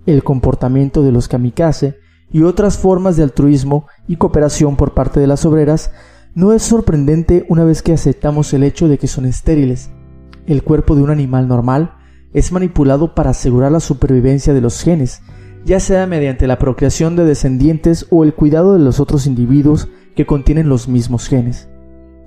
El 0.05 0.23
comportamiento 0.23 1.03
de 1.03 1.13
los 1.13 1.29
kamikaze 1.29 1.97
y 2.31 2.43
otras 2.43 2.77
formas 2.77 3.17
de 3.17 3.23
altruismo 3.23 3.87
y 4.07 4.17
cooperación 4.17 4.75
por 4.75 4.93
parte 4.93 5.19
de 5.19 5.27
las 5.27 5.45
obreras 5.45 5.91
no 6.35 6.53
es 6.53 6.61
sorprendente 6.61 7.45
una 7.49 7.63
vez 7.63 7.81
que 7.81 7.93
aceptamos 7.93 8.53
el 8.53 8.63
hecho 8.63 8.87
de 8.87 8.97
que 8.97 9.07
son 9.07 9.25
estériles. 9.25 9.89
El 10.45 10.63
cuerpo 10.63 10.95
de 10.95 11.03
un 11.03 11.09
animal 11.09 11.47
normal 11.47 11.95
es 12.33 12.51
manipulado 12.51 13.15
para 13.15 13.31
asegurar 13.31 13.71
la 13.71 13.79
supervivencia 13.79 14.53
de 14.53 14.61
los 14.61 14.81
genes, 14.81 15.21
ya 15.65 15.79
sea 15.79 16.05
mediante 16.07 16.47
la 16.47 16.59
procreación 16.59 17.15
de 17.15 17.25
descendientes 17.25 18.05
o 18.09 18.23
el 18.23 18.33
cuidado 18.33 18.73
de 18.73 18.79
los 18.79 18.99
otros 18.99 19.25
individuos 19.25 19.89
que 20.15 20.25
contienen 20.25 20.69
los 20.69 20.87
mismos 20.87 21.27
genes. 21.27 21.69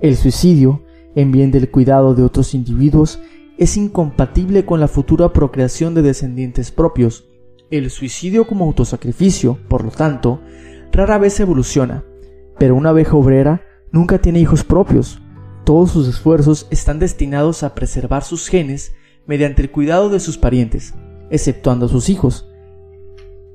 El 0.01 0.17
suicidio 0.17 0.83
en 1.15 1.31
bien 1.31 1.51
del 1.51 1.69
cuidado 1.69 2.15
de 2.15 2.23
otros 2.23 2.53
individuos 2.53 3.19
es 3.57 3.77
incompatible 3.77 4.65
con 4.65 4.79
la 4.79 4.87
futura 4.87 5.31
procreación 5.31 5.93
de 5.93 6.01
descendientes 6.01 6.71
propios. 6.71 7.25
El 7.73 7.89
suicidio 7.89 8.45
como 8.45 8.65
autosacrificio, 8.65 9.57
por 9.67 9.83
lo 9.83 9.89
tanto, 9.89 10.41
rara 10.91 11.17
vez 11.17 11.39
evoluciona, 11.39 12.03
pero 12.59 12.75
una 12.75 12.89
abeja 12.89 13.15
obrera 13.15 13.63
nunca 13.91 14.19
tiene 14.19 14.39
hijos 14.39 14.63
propios. 14.63 15.19
todos 15.63 15.89
sus 15.89 16.07
esfuerzos 16.07 16.67
están 16.69 16.99
destinados 16.99 17.63
a 17.63 17.73
preservar 17.73 18.23
sus 18.23 18.47
genes 18.47 18.93
mediante 19.25 19.63
el 19.63 19.71
cuidado 19.71 20.09
de 20.09 20.19
sus 20.19 20.37
parientes, 20.37 20.93
exceptuando 21.31 21.87
a 21.87 21.89
sus 21.89 22.09
hijos. 22.09 22.47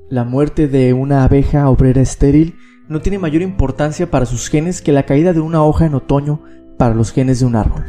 La 0.09 0.25
muerte 0.25 0.67
de 0.67 0.91
una 0.91 1.23
abeja 1.23 1.69
obrera 1.69 2.01
estéril 2.01 2.57
no 2.89 2.99
tiene 2.99 3.19
mayor 3.19 3.41
importancia 3.41 4.11
para 4.11 4.25
sus 4.25 4.49
genes 4.49 4.81
que 4.81 4.91
la 4.91 5.03
caída 5.03 5.31
de 5.31 5.39
una 5.39 5.63
hoja 5.63 5.85
en 5.85 5.95
otoño 5.95 6.43
para 6.77 6.93
los 6.93 7.13
genes 7.13 7.39
de 7.39 7.45
un 7.45 7.55
árbol. 7.55 7.85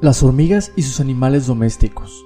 Las 0.00 0.22
hormigas 0.22 0.72
y 0.74 0.84
sus 0.84 1.00
animales 1.00 1.46
domésticos. 1.46 2.24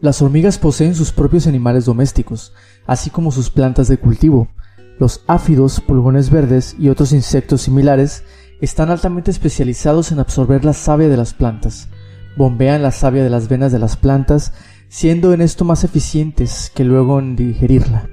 Las 0.00 0.22
hormigas 0.22 0.58
poseen 0.58 0.94
sus 0.94 1.10
propios 1.10 1.48
animales 1.48 1.84
domésticos, 1.84 2.52
así 2.86 3.10
como 3.10 3.32
sus 3.32 3.50
plantas 3.50 3.88
de 3.88 3.98
cultivo. 3.98 4.48
Los 5.00 5.24
áfidos, 5.26 5.80
pulgones 5.80 6.30
verdes 6.30 6.76
y 6.78 6.88
otros 6.88 7.12
insectos 7.12 7.62
similares 7.62 8.22
están 8.60 8.90
altamente 8.90 9.32
especializados 9.32 10.12
en 10.12 10.20
absorber 10.20 10.64
la 10.64 10.72
savia 10.72 11.08
de 11.08 11.16
las 11.16 11.34
plantas. 11.34 11.88
Bombean 12.36 12.80
la 12.80 12.92
savia 12.92 13.24
de 13.24 13.30
las 13.30 13.48
venas 13.48 13.72
de 13.72 13.80
las 13.80 13.96
plantas, 13.96 14.52
siendo 14.88 15.32
en 15.32 15.40
esto 15.40 15.64
más 15.64 15.82
eficientes 15.82 16.70
que 16.72 16.84
luego 16.84 17.18
en 17.18 17.34
digerirla. 17.34 18.08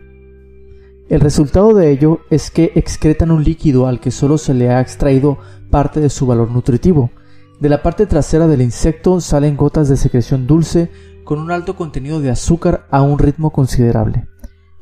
El 1.08 1.22
resultado 1.22 1.76
de 1.76 1.92
ello 1.92 2.22
es 2.32 2.50
que 2.50 2.72
excretan 2.74 3.30
un 3.30 3.44
líquido 3.44 3.86
al 3.86 4.00
que 4.00 4.10
solo 4.10 4.40
se 4.40 4.56
le 4.56 4.72
ha 4.72 4.82
extraído 4.82 5.38
parte 5.70 6.00
de 6.00 6.10
su 6.10 6.26
valor 6.26 6.50
nutritivo. 6.50 7.12
De 7.60 7.70
la 7.70 7.84
parte 7.84 8.08
trasera 8.08 8.48
del 8.48 8.64
insecto 8.64 9.22
salen 9.22 9.56
gotas 9.56 9.88
de 9.88 9.98
secreción 9.98 10.48
dulce 10.48 10.90
con 11.26 11.40
un 11.40 11.52
alto 11.52 11.76
contenido 11.76 12.22
de 12.22 12.30
azúcar 12.30 12.88
a 12.90 13.02
un 13.02 13.20
ritmo 13.20 13.50
considerable. 13.50 14.30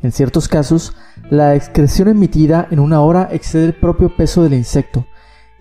En 0.04 0.12
ciertos 0.12 0.48
casos, 0.48 0.96
la 1.32 1.56
excreción 1.56 2.10
emitida 2.10 2.68
en 2.70 2.80
una 2.80 3.02
hora 3.02 3.30
excede 3.32 3.66
el 3.66 3.74
propio 3.74 4.16
peso 4.16 4.44
del 4.44 4.54
insecto, 4.54 5.08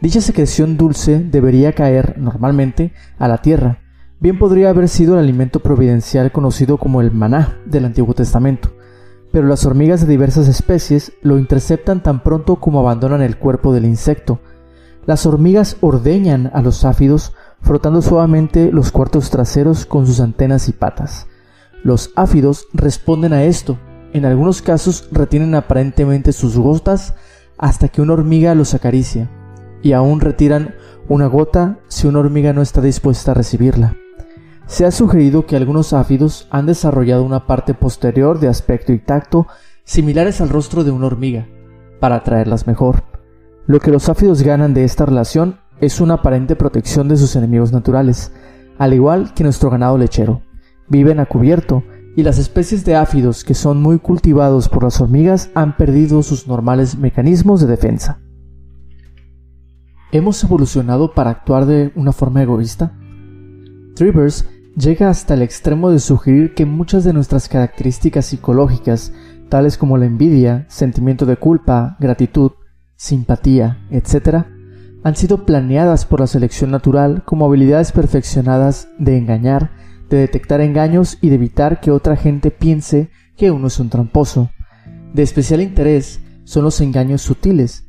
Dicha 0.02 0.20
secreción 0.20 0.76
dulce 0.76 1.20
debería 1.20 1.74
caer, 1.74 2.18
normalmente, 2.18 2.92
a 3.20 3.28
la 3.28 3.38
tierra. 3.38 3.78
Bien 4.18 4.36
podría 4.36 4.70
haber 4.70 4.88
sido 4.88 5.14
el 5.14 5.20
alimento 5.20 5.60
providencial 5.60 6.32
conocido 6.32 6.76
como 6.76 7.00
el 7.00 7.12
maná 7.12 7.60
del 7.66 7.84
Antiguo 7.84 8.12
Testamento, 8.12 8.72
pero 9.30 9.46
las 9.46 9.64
hormigas 9.64 10.00
de 10.00 10.08
diversas 10.08 10.48
especies 10.48 11.12
lo 11.22 11.38
interceptan 11.38 12.02
tan 12.02 12.24
pronto 12.24 12.56
como 12.56 12.80
abandonan 12.80 13.22
el 13.22 13.38
cuerpo 13.38 13.72
del 13.72 13.84
insecto. 13.84 14.40
Las 15.06 15.24
hormigas 15.24 15.76
ordeñan 15.80 16.50
a 16.52 16.62
los 16.62 16.84
áfidos 16.84 17.32
frotando 17.62 18.02
suavemente 18.02 18.71
los 18.73 18.92
cuartos 18.92 19.31
traseros 19.31 19.87
con 19.87 20.07
sus 20.07 20.21
antenas 20.21 20.69
y 20.69 20.73
patas. 20.73 21.26
Los 21.83 22.11
áfidos 22.16 22.66
responden 22.73 23.33
a 23.33 23.45
esto. 23.45 23.78
En 24.12 24.25
algunos 24.26 24.61
casos 24.61 25.09
retienen 25.11 25.54
aparentemente 25.54 26.33
sus 26.33 26.57
gotas 26.59 27.14
hasta 27.57 27.88
que 27.88 28.02
una 28.02 28.12
hormiga 28.12 28.54
los 28.54 28.75
acaricia 28.75 29.31
y 29.83 29.92
aún 29.92 30.21
retiran 30.21 30.75
una 31.09 31.26
gota 31.26 31.78
si 31.88 32.07
una 32.07 32.21
hormiga 32.21 32.52
no 32.52 32.62
está 32.62 32.81
dispuesta 32.81 33.33
a 33.33 33.35
recibirla. 33.35 33.97
Se 34.66 34.87
ha 34.87 34.90
sugerido 34.90 35.45
que 35.47 35.57
algunos 35.57 35.92
áfidos 35.92 36.47
han 36.50 36.66
desarrollado 36.66 37.25
una 37.25 37.47
parte 37.47 37.75
posterior 37.75 38.38
de 38.38 38.49
aspecto 38.49 38.92
y 38.92 38.99
tacto 38.99 39.47
similares 39.85 40.40
al 40.40 40.49
rostro 40.49 40.85
de 40.85 40.92
una 40.92 41.07
hormiga, 41.07 41.49
para 42.00 42.16
atraerlas 42.16 42.66
mejor. 42.66 43.02
Lo 43.66 43.81
que 43.81 43.90
los 43.90 44.09
áfidos 44.09 44.42
ganan 44.42 44.73
de 44.73 44.85
esta 44.85 45.04
relación 45.04 45.59
es 45.82 46.00
una 46.00 46.14
aparente 46.14 46.54
protección 46.54 47.08
de 47.08 47.16
sus 47.16 47.34
enemigos 47.34 47.72
naturales, 47.72 48.32
al 48.78 48.94
igual 48.94 49.34
que 49.34 49.42
nuestro 49.42 49.68
ganado 49.68 49.98
lechero. 49.98 50.42
Viven 50.88 51.18
a 51.18 51.26
cubierto, 51.26 51.82
y 52.14 52.22
las 52.22 52.38
especies 52.38 52.84
de 52.84 52.94
áfidos 52.94 53.42
que 53.42 53.54
son 53.54 53.82
muy 53.82 53.98
cultivados 53.98 54.68
por 54.68 54.84
las 54.84 55.00
hormigas 55.00 55.50
han 55.54 55.76
perdido 55.76 56.22
sus 56.22 56.46
normales 56.46 56.96
mecanismos 56.96 57.60
de 57.60 57.66
defensa. 57.66 58.20
¿Hemos 60.12 60.44
evolucionado 60.44 61.14
para 61.14 61.30
actuar 61.30 61.66
de 61.66 61.90
una 61.96 62.12
forma 62.12 62.42
egoísta? 62.42 62.96
Trivers 63.96 64.46
llega 64.76 65.10
hasta 65.10 65.34
el 65.34 65.42
extremo 65.42 65.90
de 65.90 65.98
sugerir 65.98 66.54
que 66.54 66.64
muchas 66.64 67.02
de 67.02 67.12
nuestras 67.12 67.48
características 67.48 68.26
psicológicas, 68.26 69.12
tales 69.48 69.76
como 69.76 69.98
la 69.98 70.06
envidia, 70.06 70.64
sentimiento 70.68 71.26
de 71.26 71.38
culpa, 71.38 71.96
gratitud, 71.98 72.52
simpatía, 72.94 73.84
etc., 73.90 74.46
han 75.04 75.16
sido 75.16 75.44
planeadas 75.44 76.04
por 76.04 76.21
la 76.21 76.26
selección 76.26 76.71
natural 76.71 77.23
como 77.25 77.47
habilidades 77.47 77.92
perfeccionadas 77.92 78.88
de 78.99 79.18
engañar, 79.18 79.71
de 80.09 80.18
detectar 80.18 80.61
engaños 80.61 81.18
y 81.21 81.28
de 81.28 81.37
evitar 81.37 81.80
que 81.80 81.90
otra 81.90 82.16
gente 82.16 82.50
piense 82.50 83.11
que 83.37 83.50
uno 83.50 83.66
es 83.66 83.80
un 83.80 83.90
tramposo. 83.90 84.50
De 85.12 85.23
especial 85.23 85.61
interés 85.61 86.21
son 86.44 86.64
los 86.64 86.80
engaños 86.80 87.23
sutiles, 87.23 87.87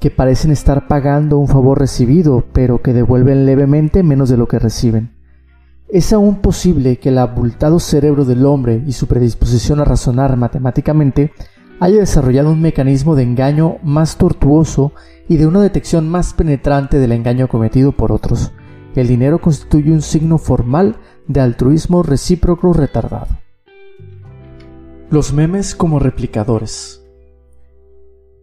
que 0.00 0.10
parecen 0.10 0.50
estar 0.50 0.88
pagando 0.88 1.38
un 1.38 1.46
favor 1.46 1.78
recibido, 1.78 2.46
pero 2.52 2.80
que 2.82 2.94
devuelven 2.94 3.44
levemente 3.44 4.02
menos 4.02 4.30
de 4.30 4.38
lo 4.38 4.48
que 4.48 4.58
reciben. 4.58 5.12
Es 5.88 6.12
aún 6.12 6.36
posible 6.36 6.98
que 6.98 7.10
el 7.10 7.18
abultado 7.18 7.80
cerebro 7.80 8.24
del 8.24 8.46
hombre 8.46 8.82
y 8.86 8.92
su 8.92 9.06
predisposición 9.06 9.80
a 9.80 9.84
razonar 9.84 10.36
matemáticamente 10.36 11.32
haya 11.80 12.00
desarrollado 12.00 12.52
un 12.52 12.60
mecanismo 12.60 13.16
de 13.16 13.22
engaño 13.22 13.78
más 13.82 14.18
tortuoso 14.18 14.92
y 15.28 15.38
de 15.38 15.46
una 15.46 15.62
detección 15.62 16.08
más 16.08 16.34
penetrante 16.34 16.98
del 16.98 17.12
engaño 17.12 17.48
cometido 17.48 17.92
por 17.92 18.12
otros. 18.12 18.52
El 18.94 19.08
dinero 19.08 19.40
constituye 19.40 19.90
un 19.90 20.02
signo 20.02 20.36
formal 20.36 20.96
de 21.26 21.40
altruismo 21.40 22.02
recíproco 22.02 22.72
retardado. 22.74 23.28
Los 25.10 25.32
memes 25.32 25.74
como 25.74 25.98
replicadores. 25.98 27.02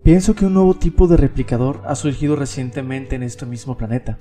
Pienso 0.04 0.36
que 0.36 0.46
un 0.46 0.54
nuevo 0.54 0.74
tipo 0.74 1.08
de 1.08 1.18
replicador 1.18 1.82
ha 1.86 1.96
surgido 1.96 2.36
recientemente 2.36 3.16
en 3.16 3.24
este 3.24 3.46
mismo 3.46 3.78
planeta. 3.78 4.18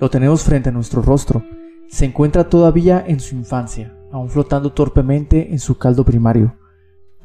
Lo 0.00 0.10
tenemos 0.10 0.42
frente 0.42 0.70
a 0.70 0.72
nuestro 0.72 1.02
rostro. 1.02 1.44
Se 1.88 2.06
encuentra 2.06 2.48
todavía 2.48 3.04
en 3.06 3.20
su 3.20 3.36
infancia, 3.36 3.94
aún 4.10 4.30
flotando 4.30 4.72
torpemente 4.72 5.52
en 5.52 5.58
su 5.58 5.76
caldo 5.76 6.04
primario, 6.04 6.56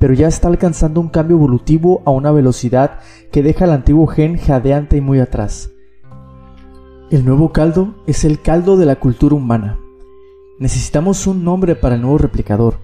pero 0.04 0.16
ya 0.16 0.28
está 0.28 0.50
alcanzando 0.50 1.00
un 1.00 1.08
cambio 1.08 1.38
evolutivo 1.38 2.02
a 2.04 2.12
una 2.12 2.30
velocidad 2.30 3.00
que 3.32 3.42
deja 3.42 3.64
al 3.64 3.72
antiguo 3.72 4.06
gen 4.06 4.36
jadeante 4.36 4.98
y 4.98 5.02
muy 5.02 5.22
atrás. 5.22 5.72
El 7.10 7.24
nuevo 7.24 7.54
caldo 7.54 7.96
es 8.06 8.26
el 8.26 8.42
caldo 8.42 8.76
de 8.76 8.86
la 8.86 8.98
cultura 8.98 9.34
humana. 9.34 9.80
Necesitamos 10.60 11.26
un 11.26 11.46
nombre 11.46 11.76
para 11.76 11.96
el 11.96 12.02
nuevo 12.02 12.18
replicador, 12.18 12.80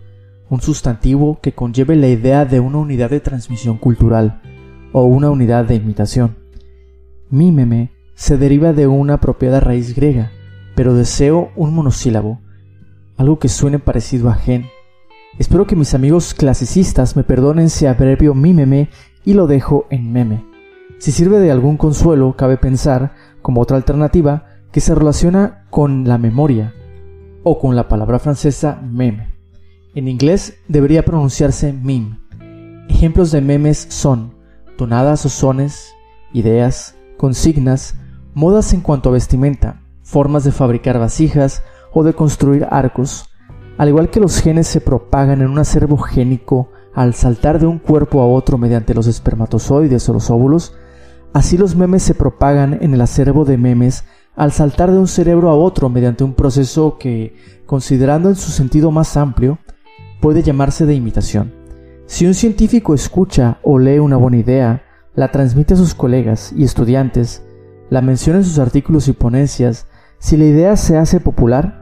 un 0.49 0.61
sustantivo 0.61 1.39
que 1.41 1.51
conlleve 1.51 1.97
la 1.97 2.07
idea 2.07 2.45
de 2.45 2.61
una 2.61 2.77
unidad 2.77 3.09
de 3.09 3.19
transmisión 3.19 3.77
cultural, 3.77 4.41
o 4.93 5.03
una 5.03 5.29
unidad 5.29 5.65
de 5.65 5.75
imitación. 5.75 6.37
Mímeme 7.29 7.91
se 8.15 8.37
deriva 8.37 8.71
de 8.71 8.87
una 8.87 9.15
apropiada 9.15 9.59
raíz 9.59 9.93
griega, 9.93 10.31
pero 10.73 10.93
deseo 10.93 11.51
un 11.57 11.73
monosílabo, 11.73 12.39
algo 13.17 13.39
que 13.39 13.49
suene 13.49 13.77
parecido 13.77 14.29
a 14.29 14.35
gen. 14.35 14.67
Espero 15.37 15.65
que 15.67 15.75
mis 15.75 15.93
amigos 15.93 16.33
clasicistas 16.33 17.15
me 17.15 17.23
perdonen 17.23 17.69
si 17.69 17.85
abrevio 17.85 18.33
mímeme 18.33 18.89
y 19.23 19.33
lo 19.33 19.47
dejo 19.47 19.85
en 19.89 20.11
meme. 20.11 20.45
Si 20.97 21.11
sirve 21.11 21.39
de 21.39 21.51
algún 21.51 21.77
consuelo, 21.77 22.35
cabe 22.35 22.57
pensar, 22.57 23.13
como 23.41 23.61
otra 23.61 23.77
alternativa, 23.77 24.47
que 24.71 24.81
se 24.81 24.93
relaciona 24.93 25.65
con 25.69 26.07
la 26.07 26.17
memoria, 26.17 26.73
o 27.43 27.59
con 27.59 27.75
la 27.75 27.87
palabra 27.87 28.19
francesa 28.19 28.81
meme. 28.81 29.33
En 29.95 30.07
inglés 30.07 30.57
debería 30.67 31.03
pronunciarse 31.05 31.73
meme. 31.73 32.19
Ejemplos 32.89 33.31
de 33.31 33.41
memes 33.41 33.87
son 33.89 34.33
tonadas 34.77 35.25
o 35.25 35.29
sones, 35.29 35.93
ideas, 36.33 36.95
consignas, 37.17 37.95
modas 38.33 38.73
en 38.73 38.81
cuanto 38.81 39.09
a 39.09 39.13
vestimenta, 39.13 39.81
formas 40.03 40.43
de 40.43 40.51
fabricar 40.51 40.99
vasijas 40.99 41.63
o 41.93 42.03
de 42.03 42.13
construir 42.13 42.67
arcos. 42.69 43.29
Al 43.79 43.87
igual 43.87 44.09
que 44.09 44.19
los 44.19 44.41
genes 44.41 44.67
se 44.67 44.81
propagan 44.81 45.41
en 45.41 45.47
un 45.47 45.57
acervo 45.57 45.95
génico 45.95 46.67
al 46.93 47.13
saltar 47.13 47.59
de 47.59 47.65
un 47.65 47.79
cuerpo 47.79 48.19
a 48.19 48.27
otro 48.27 48.57
mediante 48.57 48.93
los 48.93 49.07
espermatozoides 49.07 50.09
o 50.09 50.11
los 50.11 50.29
óvulos, 50.29 50.73
así 51.31 51.57
los 51.57 51.77
memes 51.77 52.03
se 52.03 52.13
propagan 52.13 52.77
en 52.81 52.93
el 52.93 52.99
acervo 52.99 53.45
de 53.45 53.57
memes 53.57 54.03
al 54.35 54.51
saltar 54.51 54.91
de 54.91 54.97
un 54.97 55.07
cerebro 55.07 55.49
a 55.49 55.55
otro 55.55 55.87
mediante 55.87 56.25
un 56.25 56.33
proceso 56.33 56.97
que, 56.97 57.37
considerando 57.65 58.27
en 58.27 58.35
su 58.35 58.51
sentido 58.51 58.91
más 58.91 59.15
amplio, 59.15 59.59
puede 60.19 60.43
llamarse 60.43 60.85
de 60.85 60.95
imitación. 60.95 61.53
Si 62.05 62.25
un 62.25 62.33
científico 62.33 62.93
escucha 62.93 63.59
o 63.63 63.79
lee 63.79 63.99
una 63.99 64.17
buena 64.17 64.39
idea, 64.39 64.83
la 65.15 65.31
transmite 65.31 65.75
a 65.75 65.77
sus 65.77 65.95
colegas 65.95 66.51
y 66.53 66.65
estudiantes, 66.65 67.43
la 67.89 68.01
menciona 68.01 68.39
en 68.39 68.45
sus 68.45 68.59
artículos 68.59 69.07
y 69.07 69.13
ponencias, 69.13 69.87
si 70.17 70.35
la 70.35 70.43
idea 70.43 70.75
se 70.75 70.97
hace 70.97 71.21
popular, 71.21 71.78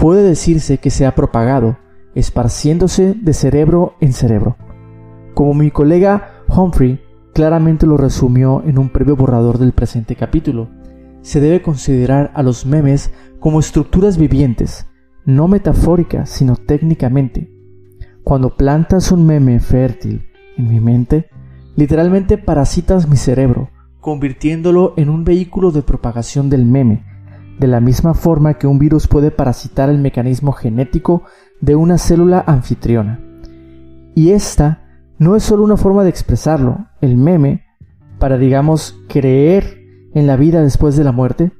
puede 0.00 0.22
decirse 0.22 0.78
que 0.78 0.88
se 0.88 1.04
ha 1.04 1.14
propagado, 1.14 1.76
esparciéndose 2.14 3.14
de 3.14 3.34
cerebro 3.34 3.96
en 4.00 4.14
cerebro. 4.14 4.56
Como 5.34 5.52
mi 5.52 5.70
colega 5.70 6.42
Humphrey 6.48 7.00
claramente 7.34 7.86
lo 7.86 7.98
resumió 7.98 8.62
en 8.64 8.78
un 8.78 8.88
previo 8.88 9.14
borrador 9.14 9.58
del 9.58 9.72
presente 9.72 10.16
capítulo, 10.16 10.70
se 11.20 11.40
debe 11.40 11.60
considerar 11.60 12.32
a 12.34 12.42
los 12.42 12.64
memes 12.64 13.12
como 13.40 13.60
estructuras 13.60 14.16
vivientes, 14.16 14.86
no 15.26 15.48
metafóricas, 15.48 16.30
sino 16.30 16.56
técnicamente, 16.56 17.52
cuando 18.24 18.56
plantas 18.56 19.12
un 19.12 19.26
meme 19.26 19.60
fértil 19.60 20.30
en 20.56 20.68
mi 20.68 20.80
mente, 20.80 21.28
literalmente 21.76 22.38
parasitas 22.38 23.06
mi 23.06 23.18
cerebro, 23.18 23.68
convirtiéndolo 24.00 24.94
en 24.96 25.10
un 25.10 25.24
vehículo 25.24 25.72
de 25.72 25.82
propagación 25.82 26.48
del 26.48 26.64
meme, 26.64 27.04
de 27.60 27.66
la 27.66 27.80
misma 27.80 28.14
forma 28.14 28.54
que 28.54 28.66
un 28.66 28.78
virus 28.78 29.06
puede 29.06 29.30
parasitar 29.30 29.90
el 29.90 29.98
mecanismo 29.98 30.52
genético 30.52 31.24
de 31.60 31.76
una 31.76 31.98
célula 31.98 32.42
anfitriona. 32.46 33.20
Y 34.14 34.30
esta 34.30 34.88
no 35.18 35.36
es 35.36 35.42
solo 35.42 35.62
una 35.62 35.76
forma 35.76 36.02
de 36.02 36.08
expresarlo, 36.08 36.86
el 37.02 37.18
meme, 37.18 37.66
para 38.18 38.38
digamos 38.38 38.98
creer 39.10 39.78
en 40.14 40.26
la 40.26 40.36
vida 40.36 40.62
después 40.62 40.96
de 40.96 41.04
la 41.04 41.12
muerte, 41.12 41.52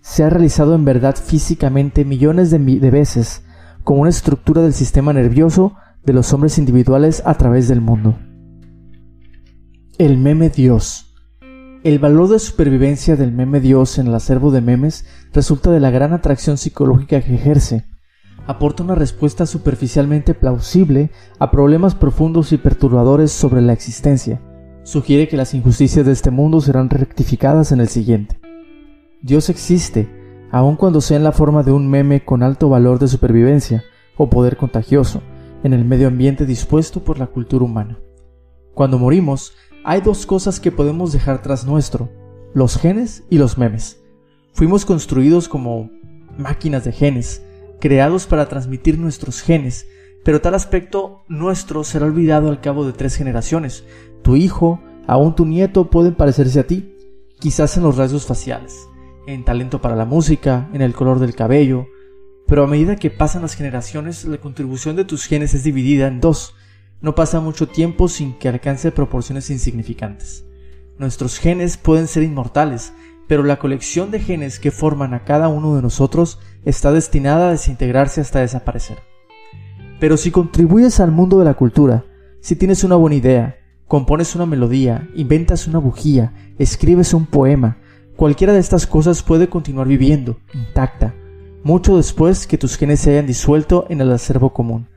se 0.00 0.22
ha 0.22 0.30
realizado 0.30 0.76
en 0.76 0.84
verdad 0.84 1.16
físicamente 1.16 2.04
millones 2.04 2.52
de, 2.52 2.58
de 2.60 2.90
veces 2.92 3.42
como 3.82 4.02
una 4.02 4.10
estructura 4.10 4.62
del 4.62 4.74
sistema 4.74 5.12
nervioso 5.12 5.74
de 6.04 6.12
los 6.12 6.32
hombres 6.32 6.56
individuales 6.58 7.20
a 7.26 7.34
través 7.34 7.66
del 7.66 7.80
mundo. 7.80 8.16
El 9.98 10.18
meme 10.18 10.50
Dios. 10.50 11.07
El 11.84 12.00
valor 12.00 12.28
de 12.28 12.40
supervivencia 12.40 13.14
del 13.14 13.30
meme 13.30 13.60
Dios 13.60 13.98
en 13.98 14.08
el 14.08 14.14
acervo 14.16 14.50
de 14.50 14.60
memes 14.60 15.04
resulta 15.32 15.70
de 15.70 15.78
la 15.78 15.90
gran 15.90 16.12
atracción 16.12 16.58
psicológica 16.58 17.20
que 17.20 17.36
ejerce. 17.36 17.84
Aporta 18.48 18.82
una 18.82 18.96
respuesta 18.96 19.46
superficialmente 19.46 20.34
plausible 20.34 21.10
a 21.38 21.52
problemas 21.52 21.94
profundos 21.94 22.52
y 22.52 22.58
perturbadores 22.58 23.30
sobre 23.30 23.60
la 23.60 23.74
existencia. 23.74 24.42
Sugiere 24.82 25.28
que 25.28 25.36
las 25.36 25.54
injusticias 25.54 26.04
de 26.04 26.10
este 26.10 26.32
mundo 26.32 26.60
serán 26.60 26.90
rectificadas 26.90 27.70
en 27.70 27.78
el 27.78 27.88
siguiente. 27.88 28.40
Dios 29.22 29.48
existe, 29.48 30.08
aun 30.50 30.74
cuando 30.74 31.00
sea 31.00 31.18
en 31.18 31.24
la 31.24 31.32
forma 31.32 31.62
de 31.62 31.70
un 31.70 31.88
meme 31.88 32.24
con 32.24 32.42
alto 32.42 32.68
valor 32.68 32.98
de 32.98 33.06
supervivencia 33.06 33.84
o 34.16 34.28
poder 34.28 34.56
contagioso, 34.56 35.22
en 35.62 35.74
el 35.74 35.84
medio 35.84 36.08
ambiente 36.08 36.44
dispuesto 36.44 37.04
por 37.04 37.20
la 37.20 37.28
cultura 37.28 37.64
humana. 37.64 38.00
Cuando 38.74 38.98
morimos, 38.98 39.52
hay 39.88 40.02
dos 40.02 40.26
cosas 40.26 40.60
que 40.60 40.70
podemos 40.70 41.14
dejar 41.14 41.40
tras 41.40 41.64
nuestro, 41.64 42.10
los 42.52 42.76
genes 42.76 43.24
y 43.30 43.38
los 43.38 43.56
memes. 43.56 44.02
Fuimos 44.52 44.84
construidos 44.84 45.48
como 45.48 45.88
máquinas 46.36 46.84
de 46.84 46.92
genes, 46.92 47.42
creados 47.80 48.26
para 48.26 48.50
transmitir 48.50 48.98
nuestros 48.98 49.40
genes, 49.40 49.86
pero 50.26 50.42
tal 50.42 50.52
aspecto 50.52 51.24
nuestro 51.26 51.84
será 51.84 52.04
olvidado 52.04 52.50
al 52.50 52.60
cabo 52.60 52.84
de 52.84 52.92
tres 52.92 53.16
generaciones. 53.16 53.82
Tu 54.20 54.36
hijo, 54.36 54.78
aún 55.06 55.34
tu 55.34 55.46
nieto 55.46 55.88
pueden 55.88 56.14
parecerse 56.14 56.60
a 56.60 56.66
ti, 56.66 56.94
quizás 57.40 57.74
en 57.78 57.84
los 57.84 57.96
rasgos 57.96 58.26
faciales, 58.26 58.90
en 59.26 59.42
talento 59.42 59.80
para 59.80 59.96
la 59.96 60.04
música, 60.04 60.68
en 60.74 60.82
el 60.82 60.92
color 60.92 61.18
del 61.18 61.34
cabello, 61.34 61.86
pero 62.46 62.64
a 62.64 62.66
medida 62.66 62.96
que 62.96 63.08
pasan 63.08 63.40
las 63.40 63.54
generaciones, 63.54 64.26
la 64.26 64.36
contribución 64.36 64.96
de 64.96 65.06
tus 65.06 65.24
genes 65.24 65.54
es 65.54 65.64
dividida 65.64 66.08
en 66.08 66.20
dos, 66.20 66.54
no 67.00 67.14
pasa 67.14 67.40
mucho 67.40 67.68
tiempo 67.68 68.08
sin 68.08 68.34
que 68.38 68.48
alcance 68.48 68.90
proporciones 68.90 69.50
insignificantes. 69.50 70.44
Nuestros 70.98 71.38
genes 71.38 71.76
pueden 71.76 72.08
ser 72.08 72.24
inmortales, 72.24 72.92
pero 73.28 73.44
la 73.44 73.58
colección 73.58 74.10
de 74.10 74.20
genes 74.20 74.58
que 74.58 74.70
forman 74.70 75.14
a 75.14 75.24
cada 75.24 75.48
uno 75.48 75.76
de 75.76 75.82
nosotros 75.82 76.40
está 76.64 76.90
destinada 76.92 77.48
a 77.48 77.52
desintegrarse 77.52 78.20
hasta 78.20 78.40
desaparecer. 78.40 78.98
Pero 80.00 80.16
si 80.16 80.30
contribuyes 80.30 80.98
al 81.00 81.12
mundo 81.12 81.38
de 81.38 81.44
la 81.44 81.54
cultura, 81.54 82.04
si 82.40 82.56
tienes 82.56 82.82
una 82.84 82.96
buena 82.96 83.16
idea, 83.16 83.58
compones 83.86 84.34
una 84.34 84.46
melodía, 84.46 85.08
inventas 85.14 85.66
una 85.66 85.78
bujía, 85.78 86.32
escribes 86.58 87.14
un 87.14 87.26
poema, 87.26 87.78
cualquiera 88.16 88.52
de 88.52 88.60
estas 88.60 88.86
cosas 88.86 89.22
puede 89.22 89.48
continuar 89.48 89.86
viviendo, 89.86 90.38
intacta, 90.54 91.14
mucho 91.62 91.96
después 91.96 92.46
que 92.46 92.58
tus 92.58 92.76
genes 92.76 93.00
se 93.00 93.10
hayan 93.10 93.26
disuelto 93.26 93.86
en 93.88 94.00
el 94.00 94.10
acervo 94.12 94.52
común. 94.52 94.88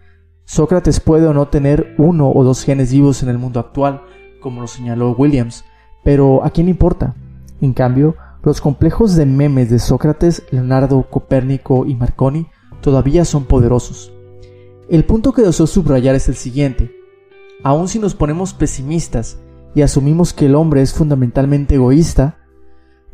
Sócrates 0.52 1.00
puede 1.00 1.28
o 1.28 1.34
no 1.34 1.48
tener 1.48 1.96
uno 1.98 2.30
o 2.30 2.44
dos 2.44 2.66
genes 2.66 2.92
vivos 2.92 3.24
en 3.24 3.30
el 3.30 3.38
mundo 3.38 3.62
actual, 3.62 4.02
como 4.42 4.60
lo 4.60 4.68
señaló 4.68 5.12
Williams, 5.12 5.64
pero 6.04 6.44
¿a 6.44 6.50
quién 6.50 6.68
importa? 6.68 7.16
En 7.62 7.72
cambio, 7.72 8.18
los 8.44 8.60
complejos 8.60 9.16
de 9.16 9.26
memes 9.26 9.70
de 9.70 9.80
Sócrates, 9.80 10.44
Leonardo, 10.52 11.04
Copérnico 11.10 11.86
y 11.86 11.96
Marconi 11.96 12.48
todavía 12.82 13.24
son 13.24 13.46
poderosos. 13.46 14.12
El 14.90 15.06
punto 15.06 15.32
que 15.32 15.42
deseo 15.42 15.68
subrayar 15.68 16.16
es 16.16 16.28
el 16.28 16.36
siguiente. 16.36 16.92
Aun 17.64 17.88
si 17.88 18.00
nos 18.00 18.14
ponemos 18.14 18.54
pesimistas 18.54 19.40
y 19.74 19.84
asumimos 19.84 20.34
que 20.34 20.48
el 20.48 20.56
hombre 20.56 20.82
es 20.82 20.94
fundamentalmente 20.94 21.76
egoísta, 21.76 22.40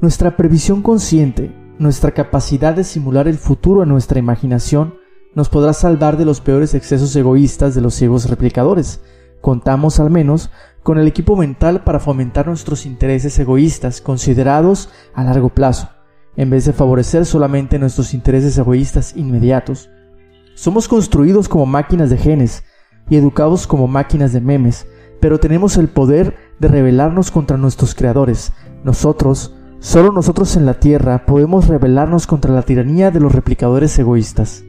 nuestra 0.01 0.37
previsión 0.37 0.81
consciente, 0.81 1.55
nuestra 1.77 2.09
capacidad 2.15 2.73
de 2.73 2.83
simular 2.83 3.27
el 3.27 3.37
futuro 3.37 3.83
en 3.83 3.89
nuestra 3.89 4.17
imaginación, 4.17 4.95
nos 5.37 5.49
podrá 5.49 5.71
salvar 5.71 6.17
de 6.17 6.25
los 6.25 6.41
peores 6.41 6.73
excesos 6.73 7.15
egoístas 7.15 7.75
de 7.75 7.81
los 7.81 7.93
ciegos 7.93 8.27
replicadores. 8.27 9.01
Contamos 9.39 9.99
al 9.99 10.09
menos 10.09 10.49
con 10.81 10.97
el 10.97 11.07
equipo 11.07 11.35
mental 11.35 11.83
para 11.83 11.99
fomentar 11.99 12.47
nuestros 12.47 12.87
intereses 12.87 13.37
egoístas 13.37 14.01
considerados 14.01 14.89
a 15.13 15.23
largo 15.23 15.49
plazo, 15.49 15.89
en 16.37 16.49
vez 16.49 16.65
de 16.65 16.73
favorecer 16.73 17.23
solamente 17.27 17.77
nuestros 17.77 18.15
intereses 18.15 18.57
egoístas 18.57 19.15
inmediatos. 19.15 19.91
Somos 20.55 20.87
construidos 20.87 21.47
como 21.47 21.67
máquinas 21.67 22.09
de 22.09 22.17
genes 22.17 22.63
y 23.07 23.15
educados 23.15 23.67
como 23.67 23.87
máquinas 23.87 24.33
de 24.33 24.41
memes, 24.41 24.87
pero 25.19 25.39
tenemos 25.39 25.77
el 25.77 25.87
poder 25.87 26.35
de 26.59 26.67
rebelarnos 26.67 27.29
contra 27.29 27.57
nuestros 27.57 27.93
creadores. 27.93 28.53
Nosotros, 28.83 29.53
solo 29.81 30.11
nosotros 30.11 30.55
en 30.55 30.65
la 30.65 30.79
Tierra, 30.79 31.27
podemos 31.27 31.67
rebelarnos 31.67 32.25
contra 32.25 32.55
la 32.55 32.63
tiranía 32.63 33.11
de 33.11 33.19
los 33.19 33.31
replicadores 33.31 33.99
egoístas. 33.99 34.63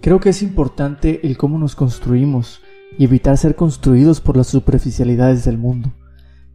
Creo 0.00 0.20
que 0.20 0.28
es 0.28 0.42
importante 0.42 1.26
el 1.26 1.36
cómo 1.36 1.58
nos 1.58 1.74
construimos 1.74 2.60
y 2.96 3.04
evitar 3.04 3.36
ser 3.36 3.56
construidos 3.56 4.20
por 4.20 4.36
las 4.36 4.46
superficialidades 4.46 5.44
del 5.44 5.58
mundo. 5.58 5.92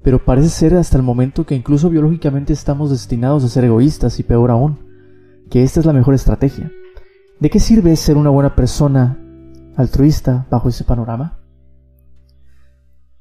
Pero 0.01 0.23
parece 0.23 0.49
ser 0.49 0.75
hasta 0.75 0.97
el 0.97 1.03
momento 1.03 1.45
que 1.45 1.55
incluso 1.55 1.89
biológicamente 1.89 2.53
estamos 2.53 2.89
destinados 2.89 3.43
a 3.43 3.49
ser 3.49 3.65
egoístas 3.65 4.19
y 4.19 4.23
peor 4.23 4.51
aún, 4.51 4.79
que 5.49 5.63
esta 5.63 5.79
es 5.79 5.85
la 5.85 5.93
mejor 5.93 6.13
estrategia. 6.13 6.71
¿De 7.39 7.49
qué 7.49 7.59
sirve 7.59 7.95
ser 7.95 8.17
una 8.17 8.29
buena 8.29 8.55
persona 8.55 9.19
altruista 9.75 10.47
bajo 10.49 10.69
ese 10.69 10.83
panorama? 10.83 11.39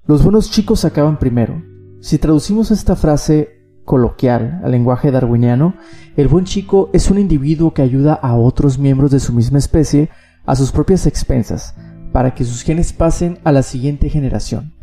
Los 0.07 0.23
buenos 0.23 0.51
chicos 0.51 0.85
acaban 0.85 1.19
primero. 1.19 1.63
Si 2.01 2.19
traducimos 2.19 2.71
esta 2.71 2.97
frase 2.97 3.62
coloquial 3.85 4.61
al 4.65 4.71
lenguaje 4.71 5.11
darwiniano, 5.11 5.75
el 6.17 6.29
buen 6.29 6.45
chico 6.45 6.91
es 6.93 7.11
un 7.11 7.19
individuo 7.19 7.75
que 7.75 7.83
ayuda 7.83 8.15
a 8.15 8.35
otros 8.35 8.79
miembros 8.79 9.11
de 9.11 9.21
su 9.21 9.33
misma 9.33 9.59
especie 9.59 10.09
a 10.45 10.57
sus 10.57 10.73
propias 10.73 11.07
expensas, 11.07 11.75
para 12.13 12.35
que 12.35 12.45
sus 12.45 12.63
genes 12.63 12.93
pasen 12.93 13.39
a 13.45 13.53
la 13.53 13.63
siguiente 13.63 14.09
generación. 14.09 14.75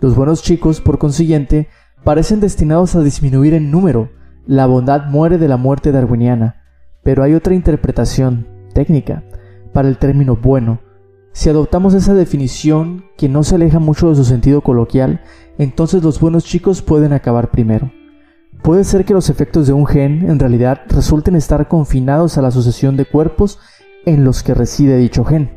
Los 0.00 0.16
buenos 0.16 0.42
chicos, 0.42 0.80
por 0.80 0.98
consiguiente, 0.98 1.68
parecen 2.02 2.40
destinados 2.40 2.94
a 2.96 3.02
disminuir 3.02 3.54
en 3.54 3.70
número. 3.70 4.10
La 4.46 4.66
bondad 4.66 5.06
muere 5.06 5.38
de 5.38 5.48
la 5.48 5.56
muerte 5.56 5.92
darwiniana, 5.92 6.62
pero 7.04 7.22
hay 7.22 7.34
otra 7.34 7.54
interpretación 7.54 8.46
técnica 8.74 9.22
para 9.72 9.88
el 9.88 9.98
término 9.98 10.36
bueno. 10.36 10.80
Si 11.32 11.48
adoptamos 11.48 11.94
esa 11.94 12.14
definición 12.14 13.04
que 13.16 13.28
no 13.28 13.44
se 13.44 13.54
aleja 13.54 13.78
mucho 13.78 14.10
de 14.10 14.16
su 14.16 14.24
sentido 14.24 14.60
coloquial, 14.60 15.22
entonces 15.58 16.02
los 16.02 16.20
buenos 16.20 16.44
chicos 16.44 16.82
pueden 16.82 17.12
acabar 17.12 17.50
primero. 17.50 17.90
Puede 18.60 18.84
ser 18.84 19.04
que 19.04 19.14
los 19.14 19.30
efectos 19.30 19.66
de 19.66 19.72
un 19.72 19.86
gen 19.86 20.28
en 20.28 20.38
realidad 20.38 20.82
resulten 20.88 21.34
estar 21.34 21.66
confinados 21.68 22.36
a 22.38 22.42
la 22.42 22.50
sucesión 22.50 22.96
de 22.96 23.06
cuerpos 23.06 23.58
en 24.04 24.24
los 24.24 24.42
que 24.42 24.54
reside 24.54 24.98
dicho 24.98 25.24
gen. 25.24 25.50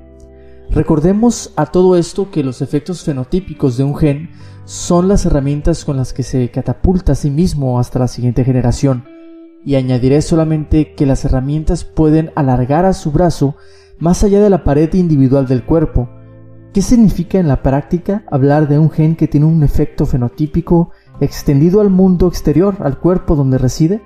Recordemos 0.71 1.53
a 1.55 1.67
todo 1.67 1.95
esto 1.97 2.31
que 2.31 2.43
los 2.43 2.61
efectos 2.61 3.03
fenotípicos 3.03 3.77
de 3.77 3.83
un 3.83 3.95
gen 3.95 4.29
son 4.65 5.07
las 5.07 5.25
herramientas 5.25 5.85
con 5.85 5.97
las 5.97 6.13
que 6.13 6.23
se 6.23 6.49
catapulta 6.49 7.11
a 7.11 7.15
sí 7.15 7.29
mismo 7.29 7.79
hasta 7.79 7.99
la 7.99 8.07
siguiente 8.07 8.43
generación, 8.43 9.05
y 9.63 9.75
añadiré 9.75 10.21
solamente 10.23 10.95
que 10.95 11.05
las 11.05 11.23
herramientas 11.25 11.83
pueden 11.83 12.31
alargar 12.35 12.85
a 12.85 12.93
su 12.93 13.11
brazo 13.11 13.55
más 13.99 14.23
allá 14.23 14.41
de 14.41 14.49
la 14.49 14.63
pared 14.63 14.91
individual 14.93 15.47
del 15.47 15.63
cuerpo. 15.63 16.09
¿Qué 16.73 16.81
significa 16.81 17.39
en 17.39 17.47
la 17.47 17.61
práctica 17.61 18.25
hablar 18.29 18.67
de 18.67 18.79
un 18.79 18.89
gen 18.89 19.15
que 19.15 19.27
tiene 19.27 19.45
un 19.45 19.63
efecto 19.63 20.05
fenotípico 20.05 20.91
extendido 21.21 21.81
al 21.81 21.89
mundo 21.89 22.27
exterior, 22.27 22.75
al 22.79 22.99
cuerpo 22.99 23.35
donde 23.35 23.57
reside? 23.57 24.01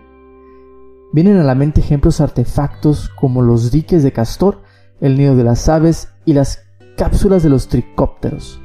Vienen 1.12 1.38
a 1.38 1.44
la 1.44 1.56
mente 1.56 1.82
ejemplos 1.82 2.22
artefactos 2.22 3.10
como 3.10 3.42
los 3.42 3.72
diques 3.72 4.04
de 4.04 4.12
castor, 4.12 4.62
el 5.02 5.18
nido 5.18 5.36
de 5.36 5.44
las 5.44 5.68
aves 5.70 6.10
y 6.26 6.34
las 6.34 6.64
cápsulas 6.98 7.42
de 7.42 7.50
los 7.50 7.68
tricópteros. 7.68 8.62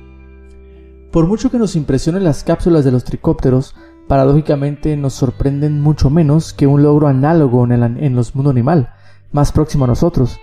Por 1.10 1.26
mucho 1.26 1.50
que 1.50 1.58
nos 1.58 1.76
impresionen 1.76 2.24
las 2.24 2.44
cápsulas 2.44 2.84
de 2.84 2.90
los 2.90 3.04
tricópteros, 3.04 3.74
paradójicamente 4.08 4.96
nos 4.96 5.14
sorprenden 5.14 5.80
mucho 5.80 6.10
menos 6.10 6.52
que 6.52 6.66
un 6.66 6.82
logro 6.82 7.06
análogo 7.06 7.64
en 7.64 7.72
el 7.72 8.12
los 8.14 8.34
mundo 8.34 8.50
animal, 8.50 8.90
más 9.32 9.52
próximo 9.52 9.84
a 9.84 9.88
nosotros. 9.88 10.38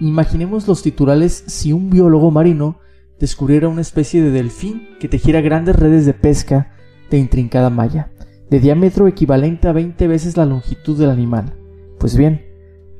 Imaginemos 0.00 0.68
los 0.68 0.82
titulares 0.82 1.44
si 1.46 1.72
un 1.72 1.88
biólogo 1.88 2.30
marino 2.30 2.78
descubriera 3.18 3.68
una 3.68 3.80
especie 3.80 4.22
de 4.22 4.30
delfín 4.30 4.88
que 5.00 5.08
tejiera 5.08 5.40
grandes 5.40 5.76
redes 5.76 6.04
de 6.04 6.14
pesca 6.14 6.72
de 7.10 7.18
intrincada 7.18 7.70
malla, 7.70 8.10
de 8.50 8.60
diámetro 8.60 9.08
equivalente 9.08 9.68
a 9.68 9.72
20 9.72 10.06
veces 10.08 10.36
la 10.36 10.46
longitud 10.46 10.98
del 10.98 11.10
animal. 11.10 11.54
Pues 11.98 12.16
bien, 12.16 12.46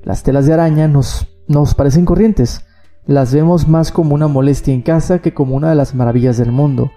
las 0.03 0.23
telas 0.23 0.47
de 0.47 0.55
araña 0.55 0.89
nos, 0.89 1.27
nos 1.47 1.75
parecen 1.75 2.05
corrientes, 2.05 2.65
las 3.07 3.33
vemos 3.33 3.67
más 3.67 3.91
como 3.91 4.15
una 4.15 4.29
molestia 4.29 4.75
en 4.75 4.83
casa 4.83 5.21
que 5.21 5.33
como 5.33 5.57
una 5.57 5.71
de 5.71 5.75
las 5.75 5.95
maravillas 5.95 6.37
del 6.37 6.53
mundo. 6.53 6.91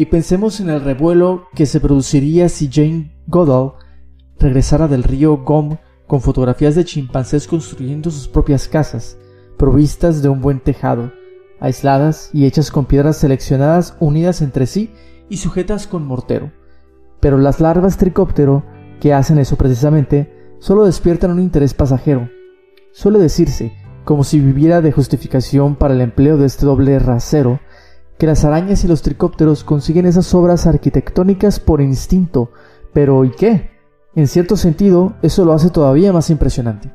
y 0.00 0.06
pensemos 0.06 0.60
en 0.60 0.70
el 0.70 0.80
revuelo 0.80 1.48
que 1.54 1.66
se 1.66 1.80
produciría 1.80 2.48
si 2.48 2.70
Jane 2.72 3.16
Goodall 3.26 3.72
regresara 4.38 4.86
del 4.86 5.02
río 5.02 5.38
Gom 5.38 5.78
con 6.06 6.20
fotografías 6.20 6.76
de 6.76 6.84
chimpancés 6.84 7.48
construyendo 7.48 8.10
sus 8.10 8.28
propias 8.28 8.68
casas, 8.68 9.18
provistas 9.56 10.22
de 10.22 10.28
un 10.28 10.40
buen 10.40 10.60
tejado, 10.60 11.12
aisladas 11.58 12.30
y 12.32 12.46
hechas 12.46 12.70
con 12.70 12.84
piedras 12.84 13.16
seleccionadas 13.16 13.96
unidas 13.98 14.40
entre 14.40 14.66
sí 14.66 14.90
y 15.28 15.38
sujetas 15.38 15.86
con 15.86 16.06
mortero. 16.06 16.52
Pero 17.20 17.38
las 17.38 17.60
larvas 17.60 17.96
tricóptero, 17.96 18.64
que 19.00 19.12
hacen 19.12 19.38
eso 19.38 19.56
precisamente, 19.56 20.56
solo 20.58 20.84
despiertan 20.84 21.30
un 21.30 21.40
interés 21.40 21.74
pasajero. 21.74 22.28
Suele 22.92 23.18
decirse, 23.18 23.72
como 24.04 24.24
si 24.24 24.40
viviera 24.40 24.80
de 24.80 24.92
justificación 24.92 25.76
para 25.76 25.94
el 25.94 26.00
empleo 26.00 26.36
de 26.36 26.46
este 26.46 26.66
doble 26.66 26.98
rasero, 26.98 27.60
que 28.18 28.26
las 28.26 28.44
arañas 28.44 28.84
y 28.84 28.88
los 28.88 29.02
tricópteros 29.02 29.64
consiguen 29.64 30.06
esas 30.06 30.34
obras 30.34 30.66
arquitectónicas 30.66 31.60
por 31.60 31.80
instinto, 31.80 32.50
pero 32.92 33.24
¿y 33.24 33.30
qué? 33.30 33.70
En 34.14 34.26
cierto 34.26 34.56
sentido, 34.56 35.14
eso 35.22 35.44
lo 35.44 35.52
hace 35.52 35.70
todavía 35.70 36.12
más 36.12 36.30
impresionante. 36.30 36.92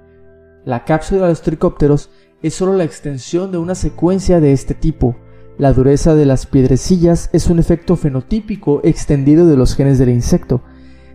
La 0.65 0.83
cápsula 0.83 1.23
de 1.23 1.29
los 1.29 1.41
tricópteros 1.41 2.09
es 2.41 2.53
solo 2.53 2.73
la 2.73 2.83
extensión 2.83 3.51
de 3.51 3.57
una 3.57 3.75
secuencia 3.75 4.41
de 4.41 4.51
este 4.51 4.73
tipo. 4.73 5.15
La 5.57 5.71
dureza 5.71 6.15
de 6.15 6.25
las 6.25 6.47
piedrecillas 6.47 7.29
es 7.31 7.47
un 7.47 7.59
efecto 7.59 7.95
fenotípico 7.95 8.81
extendido 8.83 9.45
de 9.47 9.55
los 9.55 9.75
genes 9.75 9.99
del 9.99 10.09
insecto. 10.09 10.63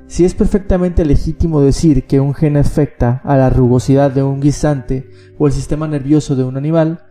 Si 0.06 0.24
es 0.24 0.34
perfectamente 0.34 1.04
legítimo 1.04 1.60
decir 1.60 2.06
que 2.06 2.20
un 2.20 2.34
gen 2.34 2.56
afecta 2.56 3.20
a 3.24 3.36
la 3.36 3.50
rugosidad 3.50 4.12
de 4.12 4.22
un 4.22 4.40
guisante 4.40 5.10
o 5.38 5.48
el 5.48 5.52
sistema 5.52 5.88
nervioso 5.88 6.36
de 6.36 6.44
un 6.44 6.56
animal, 6.56 7.02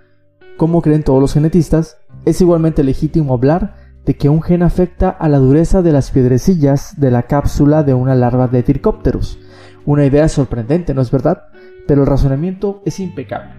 como 0.56 0.82
creen 0.82 1.04
todos 1.04 1.20
los 1.20 1.34
genetistas, 1.34 1.98
es 2.26 2.40
igualmente 2.40 2.82
legítimo 2.84 3.34
hablar 3.34 3.76
de 4.06 4.16
que 4.16 4.30
un 4.30 4.42
gen 4.42 4.64
afecta 4.64 5.10
a 5.10 5.28
la 5.28 5.38
dureza 5.38 5.82
de 5.82 5.92
las 5.92 6.12
piedrecillas 6.12 6.98
de 6.98 7.12
la 7.12 7.24
cápsula 7.24 7.84
de 7.84 7.94
una 7.94 8.16
larva 8.16 8.48
de 8.48 8.64
tricópteros. 8.64 9.38
Una 9.86 10.06
idea 10.06 10.30
sorprendente, 10.30 10.94
¿no 10.94 11.02
es 11.02 11.12
verdad? 11.12 11.44
Pero 11.88 12.02
el 12.02 12.08
razonamiento 12.08 12.82
es 12.86 13.02
impecable. 13.02 13.52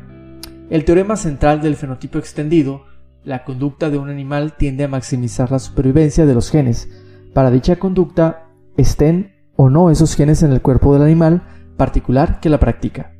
El 0.70 0.86
teorema 0.86 1.16
central 1.16 1.60
del 1.60 1.76
fenotipo 1.76 2.18
extendido, 2.18 2.87
la 3.28 3.44
conducta 3.44 3.90
de 3.90 3.98
un 3.98 4.08
animal 4.08 4.56
tiende 4.56 4.84
a 4.84 4.88
maximizar 4.88 5.50
la 5.50 5.58
supervivencia 5.58 6.24
de 6.24 6.32
los 6.32 6.50
genes. 6.50 6.88
Para 7.34 7.50
dicha 7.50 7.76
conducta, 7.76 8.48
estén 8.78 9.34
o 9.54 9.68
no 9.68 9.90
esos 9.90 10.16
genes 10.16 10.42
en 10.42 10.50
el 10.50 10.62
cuerpo 10.62 10.94
del 10.94 11.02
animal 11.02 11.42
particular 11.76 12.40
que 12.40 12.48
la 12.48 12.58
practica. 12.58 13.12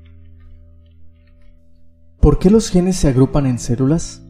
¿Por 2.21 2.39
qué 2.39 2.49
los 2.49 2.71
genes 2.71 2.97
se 2.97 3.09
agrupan 3.09 3.45
en 3.45 3.59
células? 3.59 4.23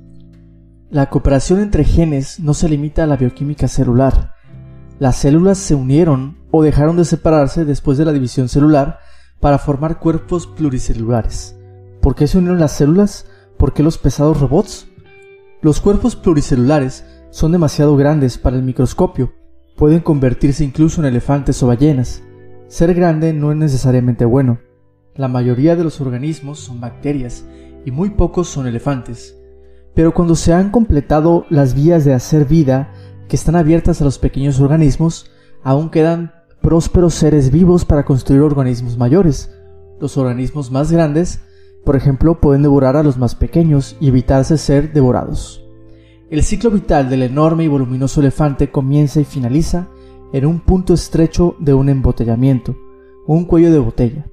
La 0.91 1.11
cooperación 1.11 1.61
entre 1.61 1.85
genes 1.85 2.41
no 2.41 2.55
se 2.55 2.69
limita 2.69 3.05
a 3.05 3.07
la 3.07 3.17
bioquímica 3.17 3.69
celular. 3.69 4.33
Las 4.99 5.15
células 5.15 5.59
se 5.59 5.77
unieron 5.77 6.39
o 6.51 6.65
dejaron 6.65 6.97
de 6.97 7.05
separarse 7.05 7.65
después 7.65 7.99
de 7.99 8.05
la 8.05 8.13
división 8.13 8.49
celular 8.49 8.99
para 9.39 9.59
formar 9.59 10.01
cuerpos 10.01 10.49
pluricelulares. 10.49 11.57
¿Por 12.01 12.17
qué 12.17 12.27
se 12.27 12.39
unieron 12.39 12.59
las 12.59 12.73
células? 12.73 13.27
¿Por 13.57 13.75
qué 13.75 13.85
los 13.85 13.97
pesados 13.97 14.41
robots? 14.41 14.88
Los 15.61 15.81
cuerpos 15.81 16.15
pluricelulares 16.15 17.05
son 17.31 17.51
demasiado 17.51 17.97
grandes 17.97 18.39
para 18.39 18.57
el 18.57 18.63
microscopio. 18.63 19.33
Pueden 19.77 20.01
convertirse 20.01 20.65
incluso 20.65 21.01
en 21.01 21.07
elefantes 21.07 21.61
o 21.65 21.67
ballenas. 21.67 22.23
Ser 22.69 22.95
grande 22.95 23.33
no 23.33 23.51
es 23.51 23.59
necesariamente 23.59 24.25
bueno. 24.25 24.61
La 25.17 25.27
mayoría 25.27 25.75
de 25.75 25.83
los 25.83 26.01
organismos 26.01 26.61
son 26.61 26.81
bacterias 26.81 27.45
y 27.85 27.91
muy 27.91 28.11
pocos 28.11 28.49
son 28.49 28.69
elefantes. 28.69 29.37
Pero 29.95 30.15
cuando 30.15 30.37
se 30.37 30.53
han 30.53 30.71
completado 30.71 31.45
las 31.51 31.75
vías 31.75 32.05
de 32.05 32.15
hacer 32.15 32.45
vida 32.45 32.93
que 33.29 33.35
están 33.35 33.57
abiertas 33.57 34.01
a 34.01 34.05
los 34.05 34.21
pequeños 34.21 34.61
organismos, 34.61 35.33
aún 35.65 35.91
quedan 35.91 36.33
prósperos 36.63 37.15
seres 37.15 37.51
vivos 37.51 37.85
para 37.85 38.05
construir 38.05 38.43
organismos 38.43 38.97
mayores. 38.97 39.53
Los 40.01 40.17
organismos 40.17 40.71
más 40.71 40.93
grandes, 40.93 41.41
por 41.89 41.97
ejemplo, 41.97 42.39
pueden 42.39 42.61
devorar 42.61 42.99
a 42.99 43.03
los 43.03 43.17
más 43.17 43.35
pequeños 43.35 43.97
y 43.99 44.09
evitarse 44.09 44.59
ser 44.59 44.93
devorados. 44.93 45.65
El 46.29 46.43
ciclo 46.43 46.71
vital 46.71 47.09
del 47.09 47.23
enorme 47.23 47.65
y 47.65 47.69
voluminoso 47.69 48.21
elefante 48.21 48.71
comienza 48.71 49.23
y 49.23 49.25
finaliza 49.25 49.89
en 50.35 50.45
un 50.45 50.61
punto 50.61 50.93
estrecho 50.93 51.57
de 51.59 51.73
un 51.73 51.89
embotellamiento, 51.89 52.77
un 53.27 53.47
cuello 53.47 53.73
de 53.73 53.79
botella. 53.79 54.27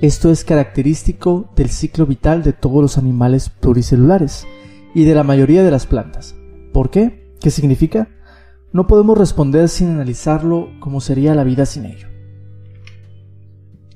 Esto 0.00 0.32
es 0.32 0.44
característico 0.44 1.48
del 1.54 1.68
ciclo 1.68 2.06
vital 2.06 2.42
de 2.42 2.54
todos 2.54 2.82
los 2.82 2.98
animales 2.98 3.50
pluricelulares, 3.50 4.48
y 4.92 5.04
de 5.04 5.14
la 5.14 5.22
mayoría 5.22 5.62
de 5.62 5.70
las 5.70 5.86
plantas. 5.86 6.34
¿Por 6.72 6.90
qué? 6.90 7.36
¿Qué 7.40 7.52
significa? 7.52 8.08
No 8.72 8.88
podemos 8.88 9.16
responder 9.16 9.68
sin 9.68 9.90
analizarlo 9.90 10.70
como 10.80 11.00
sería 11.00 11.36
la 11.36 11.44
vida 11.44 11.66
sin 11.66 11.84
ello. 11.84 12.08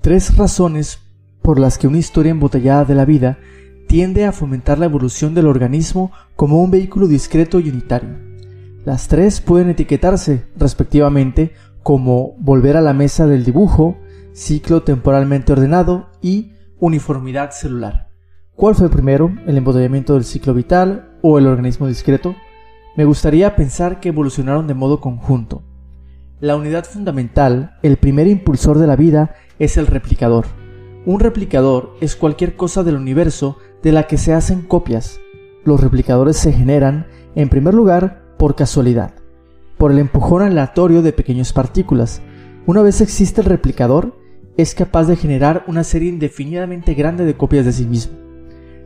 Tres 0.01 0.37
razones 0.37 1.01
por 1.45 1.61
las 1.61 1.77
que 1.77 1.87
una 1.87 1.99
historia 1.99 2.31
embotellada 2.31 2.87
de 2.87 2.95
la 2.95 3.05
vida 3.05 3.39
tiende 3.87 4.25
a 4.25 4.33
fomentar 4.33 4.79
la 4.79 4.87
evolución 4.87 5.35
del 5.35 5.47
organismo 5.47 6.11
como 6.37 6.63
un 6.63 6.71
vehículo 6.71 7.07
discreto 7.07 7.61
y 7.61 7.69
unitario. 7.69 8.17
Las 8.87 9.09
tres 9.09 9.43
pueden 9.43 9.69
etiquetarse, 9.69 10.47
respectivamente, 10.57 11.53
como 11.83 12.35
volver 12.39 12.79
a 12.79 12.81
la 12.81 12.95
mesa 12.95 13.27
del 13.27 13.45
dibujo, 13.45 13.99
ciclo 14.33 14.85
temporalmente 14.85 15.53
ordenado 15.53 16.09
y 16.23 16.53
uniformidad 16.81 17.51
celular. 17.51 18.09
¿Cuál 18.57 18.75
fue 18.75 18.89
primero, 18.89 19.31
el 19.47 19.59
embotellamiento 19.59 20.15
del 20.15 20.25
ciclo 20.25 20.55
vital 20.55 21.19
o 21.21 21.39
el 21.39 21.47
organismo 21.47 21.87
discreto? 21.87 22.35
Me 22.97 23.05
gustaría 23.05 23.55
pensar 23.55 24.01
que 24.01 24.09
evolucionaron 24.09 24.67
de 24.67 24.73
modo 24.73 24.99
conjunto. 24.99 25.63
La 26.41 26.57
unidad 26.57 26.87
fundamental, 26.87 27.77
el 27.83 27.99
primer 27.99 28.29
impulsor 28.29 28.79
de 28.79 28.87
la 28.87 28.97
vida, 28.97 29.35
es 29.59 29.77
el 29.77 29.87
replicador. 29.87 30.47
Un 31.07 31.21
replicador 31.21 31.95
es 32.01 32.17
cualquier 32.17 32.57
cosa 32.57 32.83
del 32.83 32.97
universo 32.97 33.59
de 33.83 33.93
la 33.93 34.07
que 34.07 34.17
se 34.17 34.33
hacen 34.33 34.63
copias. 34.63 35.21
Los 35.63 35.81
replicadores 35.81 36.39
se 36.39 36.51
generan, 36.51 37.07
en 37.35 37.51
primer 37.51 37.75
lugar, 37.75 38.23
por 38.39 38.55
casualidad, 38.55 39.13
por 39.77 39.93
el 39.93 39.99
empujón 39.99 40.41
aleatorio 40.41 41.03
de 41.03 41.13
pequeñas 41.13 41.53
partículas. 41.53 42.23
Una 42.65 42.81
vez 42.81 43.03
existe 43.03 43.43
el 43.43 43.47
replicador, 43.47 44.19
es 44.57 44.75
capaz 44.75 45.05
de 45.05 45.17
generar 45.17 45.65
una 45.67 45.85
serie 45.85 46.09
indefinidamente 46.09 46.95
grande 46.95 47.27
de 47.27 47.37
copias 47.37 47.67
de 47.67 47.73
sí 47.73 47.85
mismo. 47.85 48.17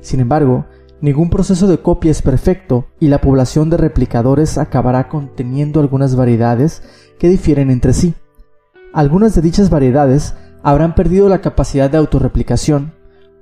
Sin 0.01 0.19
embargo, 0.19 0.67
ningún 1.01 1.31
proceso 1.31 1.69
de 1.69 1.79
copia 1.79 2.11
es 2.11 2.23
perfecto 2.23 2.87
y 2.99 3.09
la 3.09 3.21
población 3.21 3.71
de 3.71 3.77
replicadores 3.77 4.59
acabará 4.59 5.09
conteniendo 5.09 5.79
algunas 5.79 6.17
variedades 6.17 6.83
que 7.21 7.29
difieren 7.29 7.71
entre 7.71 7.93
sí. 7.93 8.15
Algunas 8.93 9.37
de 9.37 9.43
dichas 9.43 9.71
variedades 9.71 10.35
habrán 10.63 10.95
perdido 10.95 11.29
la 11.29 11.41
capacidad 11.41 11.91
de 11.91 11.99
autorreplicación, 11.99 12.95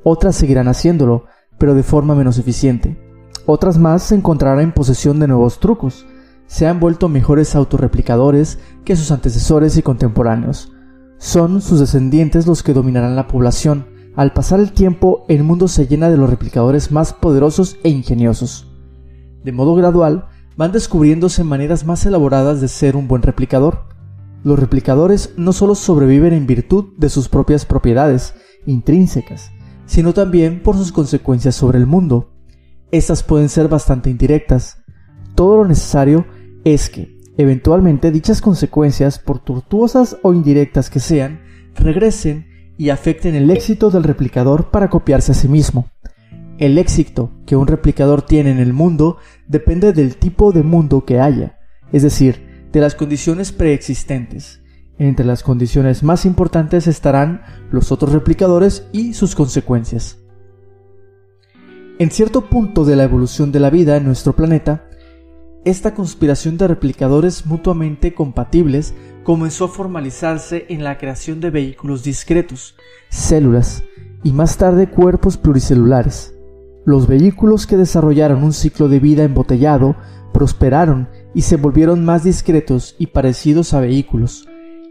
otras 0.02 0.36
seguirán 0.36 0.68
haciéndolo, 0.68 1.24
pero 1.58 1.74
de 1.74 1.82
forma 1.82 2.14
menos 2.14 2.38
eficiente. 2.38 2.96
Otras 3.46 3.78
más 3.78 4.02
se 4.02 4.14
encontrarán 4.14 4.60
en 4.60 4.72
posesión 4.72 5.18
de 5.18 5.28
nuevos 5.28 5.60
trucos, 5.60 6.06
se 6.46 6.66
han 6.66 6.80
vuelto 6.80 7.08
mejores 7.08 7.54
autorreplicadores 7.54 8.58
que 8.84 8.96
sus 8.96 9.10
antecesores 9.10 9.76
y 9.76 9.82
contemporáneos. 9.82 10.72
Son 11.18 11.60
sus 11.60 11.80
descendientes 11.80 12.46
los 12.46 12.62
que 12.62 12.72
dominarán 12.72 13.16
la 13.16 13.26
población, 13.26 13.86
al 14.16 14.32
pasar 14.32 14.60
el 14.60 14.72
tiempo, 14.72 15.26
el 15.28 15.44
mundo 15.44 15.68
se 15.68 15.86
llena 15.86 16.08
de 16.08 16.16
los 16.16 16.30
replicadores 16.30 16.90
más 16.90 17.12
poderosos 17.12 17.76
e 17.84 17.90
ingeniosos. 17.90 18.66
De 19.44 19.52
modo 19.52 19.74
gradual, 19.74 20.28
van 20.56 20.72
descubriéndose 20.72 21.44
maneras 21.44 21.84
más 21.84 22.06
elaboradas 22.06 22.62
de 22.62 22.68
ser 22.68 22.96
un 22.96 23.08
buen 23.08 23.20
replicador. 23.20 23.84
Los 24.46 24.60
replicadores 24.60 25.34
no 25.36 25.52
solo 25.52 25.74
sobreviven 25.74 26.32
en 26.32 26.46
virtud 26.46 26.92
de 26.98 27.08
sus 27.08 27.28
propias 27.28 27.66
propiedades 27.66 28.32
intrínsecas, 28.64 29.50
sino 29.86 30.14
también 30.14 30.62
por 30.62 30.76
sus 30.76 30.92
consecuencias 30.92 31.56
sobre 31.56 31.78
el 31.78 31.86
mundo. 31.86 32.30
Estas 32.92 33.24
pueden 33.24 33.48
ser 33.48 33.66
bastante 33.66 34.08
indirectas. 34.08 34.84
Todo 35.34 35.56
lo 35.56 35.64
necesario 35.66 36.26
es 36.62 36.88
que, 36.88 37.18
eventualmente, 37.36 38.12
dichas 38.12 38.40
consecuencias, 38.40 39.18
por 39.18 39.40
tortuosas 39.40 40.16
o 40.22 40.32
indirectas 40.32 40.90
que 40.90 41.00
sean, 41.00 41.40
regresen 41.74 42.46
y 42.78 42.90
afecten 42.90 43.34
el 43.34 43.50
éxito 43.50 43.90
del 43.90 44.04
replicador 44.04 44.70
para 44.70 44.90
copiarse 44.90 45.32
a 45.32 45.34
sí 45.34 45.48
mismo. 45.48 45.90
El 46.58 46.78
éxito 46.78 47.32
que 47.46 47.56
un 47.56 47.66
replicador 47.66 48.22
tiene 48.22 48.52
en 48.52 48.60
el 48.60 48.72
mundo 48.72 49.16
depende 49.48 49.92
del 49.92 50.18
tipo 50.18 50.52
de 50.52 50.62
mundo 50.62 51.04
que 51.04 51.18
haya, 51.18 51.58
es 51.90 52.04
decir, 52.04 52.45
de 52.76 52.82
las 52.82 52.94
condiciones 52.94 53.52
preexistentes. 53.52 54.60
Entre 54.98 55.24
las 55.24 55.42
condiciones 55.42 56.02
más 56.02 56.26
importantes 56.26 56.86
estarán 56.86 57.40
los 57.70 57.90
otros 57.90 58.12
replicadores 58.12 58.86
y 58.92 59.14
sus 59.14 59.34
consecuencias. 59.34 60.18
En 61.98 62.10
cierto 62.10 62.50
punto 62.50 62.84
de 62.84 62.94
la 62.96 63.04
evolución 63.04 63.50
de 63.50 63.60
la 63.60 63.70
vida 63.70 63.96
en 63.96 64.04
nuestro 64.04 64.36
planeta, 64.36 64.90
esta 65.64 65.94
conspiración 65.94 66.58
de 66.58 66.68
replicadores 66.68 67.46
mutuamente 67.46 68.12
compatibles 68.12 68.92
comenzó 69.24 69.64
a 69.64 69.68
formalizarse 69.68 70.66
en 70.68 70.84
la 70.84 70.98
creación 70.98 71.40
de 71.40 71.48
vehículos 71.48 72.02
discretos, 72.02 72.74
células 73.08 73.84
y 74.22 74.32
más 74.32 74.58
tarde 74.58 74.90
cuerpos 74.90 75.38
pluricelulares. 75.38 76.34
los 76.84 77.08
vehículos 77.08 77.66
que 77.66 77.78
desarrollaron 77.78 78.44
un 78.44 78.52
ciclo 78.52 78.88
de 78.88 79.00
vida 79.00 79.24
embotellado 79.24 79.96
prosperaron 80.36 81.08
y 81.34 81.40
se 81.40 81.56
volvieron 81.56 82.04
más 82.04 82.22
discretos 82.22 82.94
y 82.98 83.06
parecidos 83.06 83.72
a 83.72 83.80
vehículos. 83.80 84.46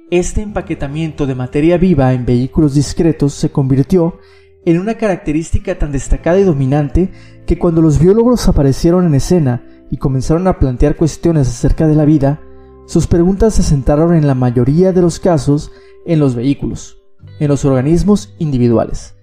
Este 0.10 0.42
empaquetamiento 0.42 1.28
de 1.28 1.36
materia 1.36 1.78
viva 1.78 2.14
en 2.14 2.26
vehículos 2.26 2.74
discretos 2.74 3.36
se 3.36 3.52
convirtió 3.52 4.18
en 4.66 4.80
una 4.80 4.96
característica 4.96 5.78
tan 5.78 5.92
destacada 5.92 6.40
y 6.40 6.44
dominante 6.44 7.12
que 7.46 7.60
cuando 7.60 7.84
los 7.84 8.00
biólogos 8.00 8.48
aparecieron 8.48 9.06
en 9.06 9.14
escena 9.14 9.64
y 9.92 9.98
comenzaron 9.98 10.48
a 10.48 10.58
plantear 10.58 10.96
cuestiones 10.96 11.48
acerca 11.48 11.86
de 11.86 11.94
la 11.94 12.06
vida, 12.06 12.42
sus 12.88 13.06
preguntas 13.06 13.54
se 13.54 13.62
centraron 13.62 14.16
en 14.16 14.26
la 14.26 14.34
mayoría 14.34 14.94
de 14.94 15.04
los 15.04 15.20
casos 15.20 15.72
en 16.08 16.18
los 16.18 16.34
vehículos, 16.34 17.04
en 17.40 17.50
los 17.50 17.66
organismos 17.66 18.34
individuales. 18.40 19.16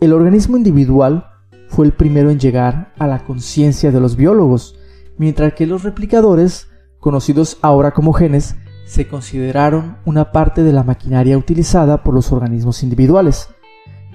El 0.00 0.14
organismo 0.14 0.56
individual 0.56 1.26
fue 1.68 1.84
el 1.84 1.92
primero 1.92 2.30
en 2.30 2.40
llegar 2.40 2.94
a 2.98 3.06
la 3.06 3.26
conciencia 3.26 3.92
de 3.92 4.00
los 4.00 4.16
biólogos, 4.16 4.79
mientras 5.20 5.52
que 5.52 5.66
los 5.66 5.82
replicadores, 5.82 6.68
conocidos 6.98 7.58
ahora 7.60 7.90
como 7.90 8.14
genes, 8.14 8.56
se 8.86 9.06
consideraron 9.06 9.98
una 10.06 10.32
parte 10.32 10.62
de 10.62 10.72
la 10.72 10.82
maquinaria 10.82 11.36
utilizada 11.36 12.02
por 12.02 12.14
los 12.14 12.32
organismos 12.32 12.82
individuales. 12.82 13.48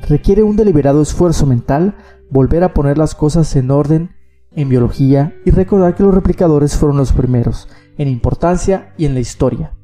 Requiere 0.10 0.42
un 0.42 0.56
deliberado 0.56 1.04
esfuerzo 1.04 1.46
mental 1.46 1.96
volver 2.32 2.64
a 2.64 2.74
poner 2.74 2.98
las 2.98 3.14
cosas 3.14 3.56
en 3.56 3.70
orden 3.70 4.16
en 4.52 4.68
biología 4.68 5.36
y 5.46 5.52
recordar 5.52 5.94
que 5.94 6.02
los 6.02 6.16
replicadores 6.16 6.76
fueron 6.76 6.98
los 6.98 7.12
primeros 7.12 7.68
en 8.00 8.08
importancia 8.08 8.96
y 8.98 9.06
en 9.06 9.14
la 9.14 9.20
historia. 9.20 9.78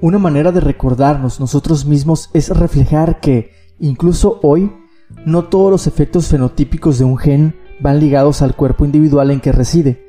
Una 0.00 0.18
manera 0.18 0.52
de 0.52 0.60
recordarnos 0.60 1.38
nosotros 1.38 1.84
mismos 1.84 2.30
es 2.32 2.48
reflejar 2.48 3.20
que, 3.20 3.50
incluso 3.78 4.40
hoy, 4.42 4.72
no 5.26 5.44
todos 5.44 5.70
los 5.70 5.86
efectos 5.86 6.28
fenotípicos 6.28 6.98
de 6.98 7.04
un 7.04 7.18
gen 7.18 7.63
van 7.80 8.00
ligados 8.00 8.42
al 8.42 8.54
cuerpo 8.54 8.84
individual 8.84 9.30
en 9.30 9.40
que 9.40 9.52
reside. 9.52 10.04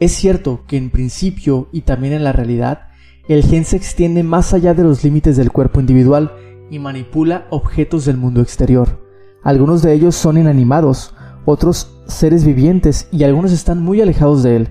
Es 0.00 0.12
cierto 0.12 0.62
que 0.66 0.76
en 0.76 0.90
principio 0.90 1.68
y 1.72 1.82
también 1.82 2.12
en 2.12 2.24
la 2.24 2.32
realidad, 2.32 2.88
el 3.28 3.42
gen 3.42 3.64
se 3.64 3.76
extiende 3.76 4.22
más 4.22 4.54
allá 4.54 4.74
de 4.74 4.84
los 4.84 5.04
límites 5.04 5.36
del 5.36 5.50
cuerpo 5.50 5.80
individual 5.80 6.32
y 6.70 6.78
manipula 6.78 7.46
objetos 7.50 8.04
del 8.04 8.16
mundo 8.16 8.40
exterior. 8.40 9.04
Algunos 9.42 9.82
de 9.82 9.92
ellos 9.92 10.14
son 10.14 10.38
inanimados, 10.38 11.14
otros 11.44 11.98
seres 12.06 12.44
vivientes 12.44 13.08
y 13.10 13.24
algunos 13.24 13.52
están 13.52 13.82
muy 13.82 14.00
alejados 14.00 14.42
de 14.42 14.56
él. 14.56 14.68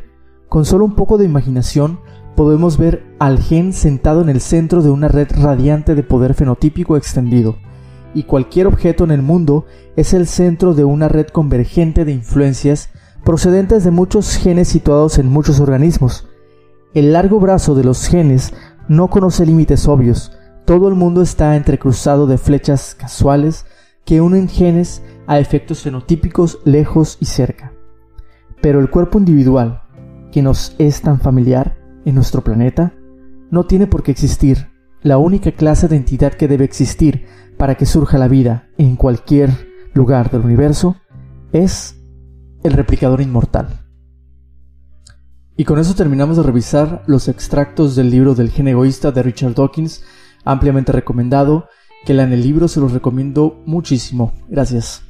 Con 0.50 0.65
solo 0.65 0.86
un 0.86 0.95
poco 0.95 1.17
de 1.17 1.26
imaginación 1.26 2.00
podemos 2.36 2.78
ver 2.78 3.04
al 3.19 3.39
gen 3.39 3.73
sentado 3.73 4.21
en 4.21 4.30
el 4.30 4.41
centro 4.41 4.82
de 4.82 4.91
una 4.91 5.08
red 5.08 5.28
radiante 5.32 5.95
de 5.95 6.04
poder 6.04 6.36
fenotípico 6.36 6.95
extendido, 6.95 7.58
y 8.17 8.23
cualquier 8.23 8.65
objeto 8.65 9.03
en 9.03 9.12
el 9.12 9.21
mundo 9.21 9.67
es 9.95 10.15
el 10.15 10.25
centro 10.25 10.73
de 10.73 10.84
una 10.84 11.08
red 11.08 11.27
convergente 11.27 12.03
de 12.03 12.13
influencias 12.13 12.89
procedentes 13.23 13.84
de 13.84 13.91
muchos 13.91 14.38
genes 14.38 14.69
situados 14.69 15.19
en 15.19 15.27
muchos 15.27 15.60
organismos. 15.60 16.27
El 16.95 17.13
largo 17.13 17.39
brazo 17.39 17.75
de 17.75 17.84
los 17.84 18.08
genes 18.08 18.56
no 18.88 19.12
conoce 19.12 19.45
límites 19.45 19.88
obvios, 19.88 20.32
todo 20.65 20.88
el 20.88 20.95
mundo 20.95 21.21
está 21.21 21.56
entrecruzado 21.56 22.25
de 22.25 22.39
flechas 22.39 22.95
casuales 22.95 23.67
que 24.03 24.19
unen 24.19 24.49
genes 24.49 25.03
a 25.27 25.38
efectos 25.38 25.84
fenotípicos 25.84 26.58
lejos 26.65 27.19
y 27.21 27.25
cerca. 27.25 27.71
Pero 28.63 28.80
el 28.80 28.89
cuerpo 28.89 29.19
individual, 29.19 29.84
que 30.32 30.41
nos 30.41 30.75
es 30.80 31.03
tan 31.03 31.19
familiar 31.19 31.77
en 32.03 32.15
nuestro 32.15 32.43
planeta, 32.43 32.95
no 33.51 33.67
tiene 33.67 33.86
por 33.86 34.01
qué 34.01 34.10
existir. 34.10 34.69
La 35.04 35.18
única 35.18 35.52
clase 35.52 35.88
de 35.88 35.96
entidad 35.96 36.34
que 36.34 36.48
debe 36.48 36.66
existir 36.66 37.26
para 37.58 37.76
que 37.76 37.86
surja 37.86 38.18
la 38.18 38.28
vida 38.28 38.70
en 38.78 38.96
cualquier 38.96 39.52
lugar 39.94 40.32
del 40.32 40.42
universo 40.42 40.98
es 41.52 41.96
el 42.64 42.74
replicador 42.74 43.22
inmortal. 43.22 43.86
Y 45.56 45.64
con 45.64 45.80
eso 45.80 45.96
terminamos 45.96 46.38
de 46.38 46.44
revisar 46.44 47.04
los 47.08 47.28
extractos 47.28 47.96
del 47.96 48.12
libro 48.12 48.36
del 48.36 48.52
gen 48.52 48.68
egoísta 48.68 49.12
de 49.12 49.24
Richard 49.24 49.56
Dawkins, 49.56 50.04
ampliamente 50.46 50.92
recomendado, 50.92 51.68
que 52.06 52.14
lean 52.14 52.32
el 52.32 52.44
libro, 52.44 52.68
se 52.68 52.80
los 52.80 52.92
recomiendo 52.92 53.64
muchísimo. 53.66 54.34
Gracias. 54.48 55.07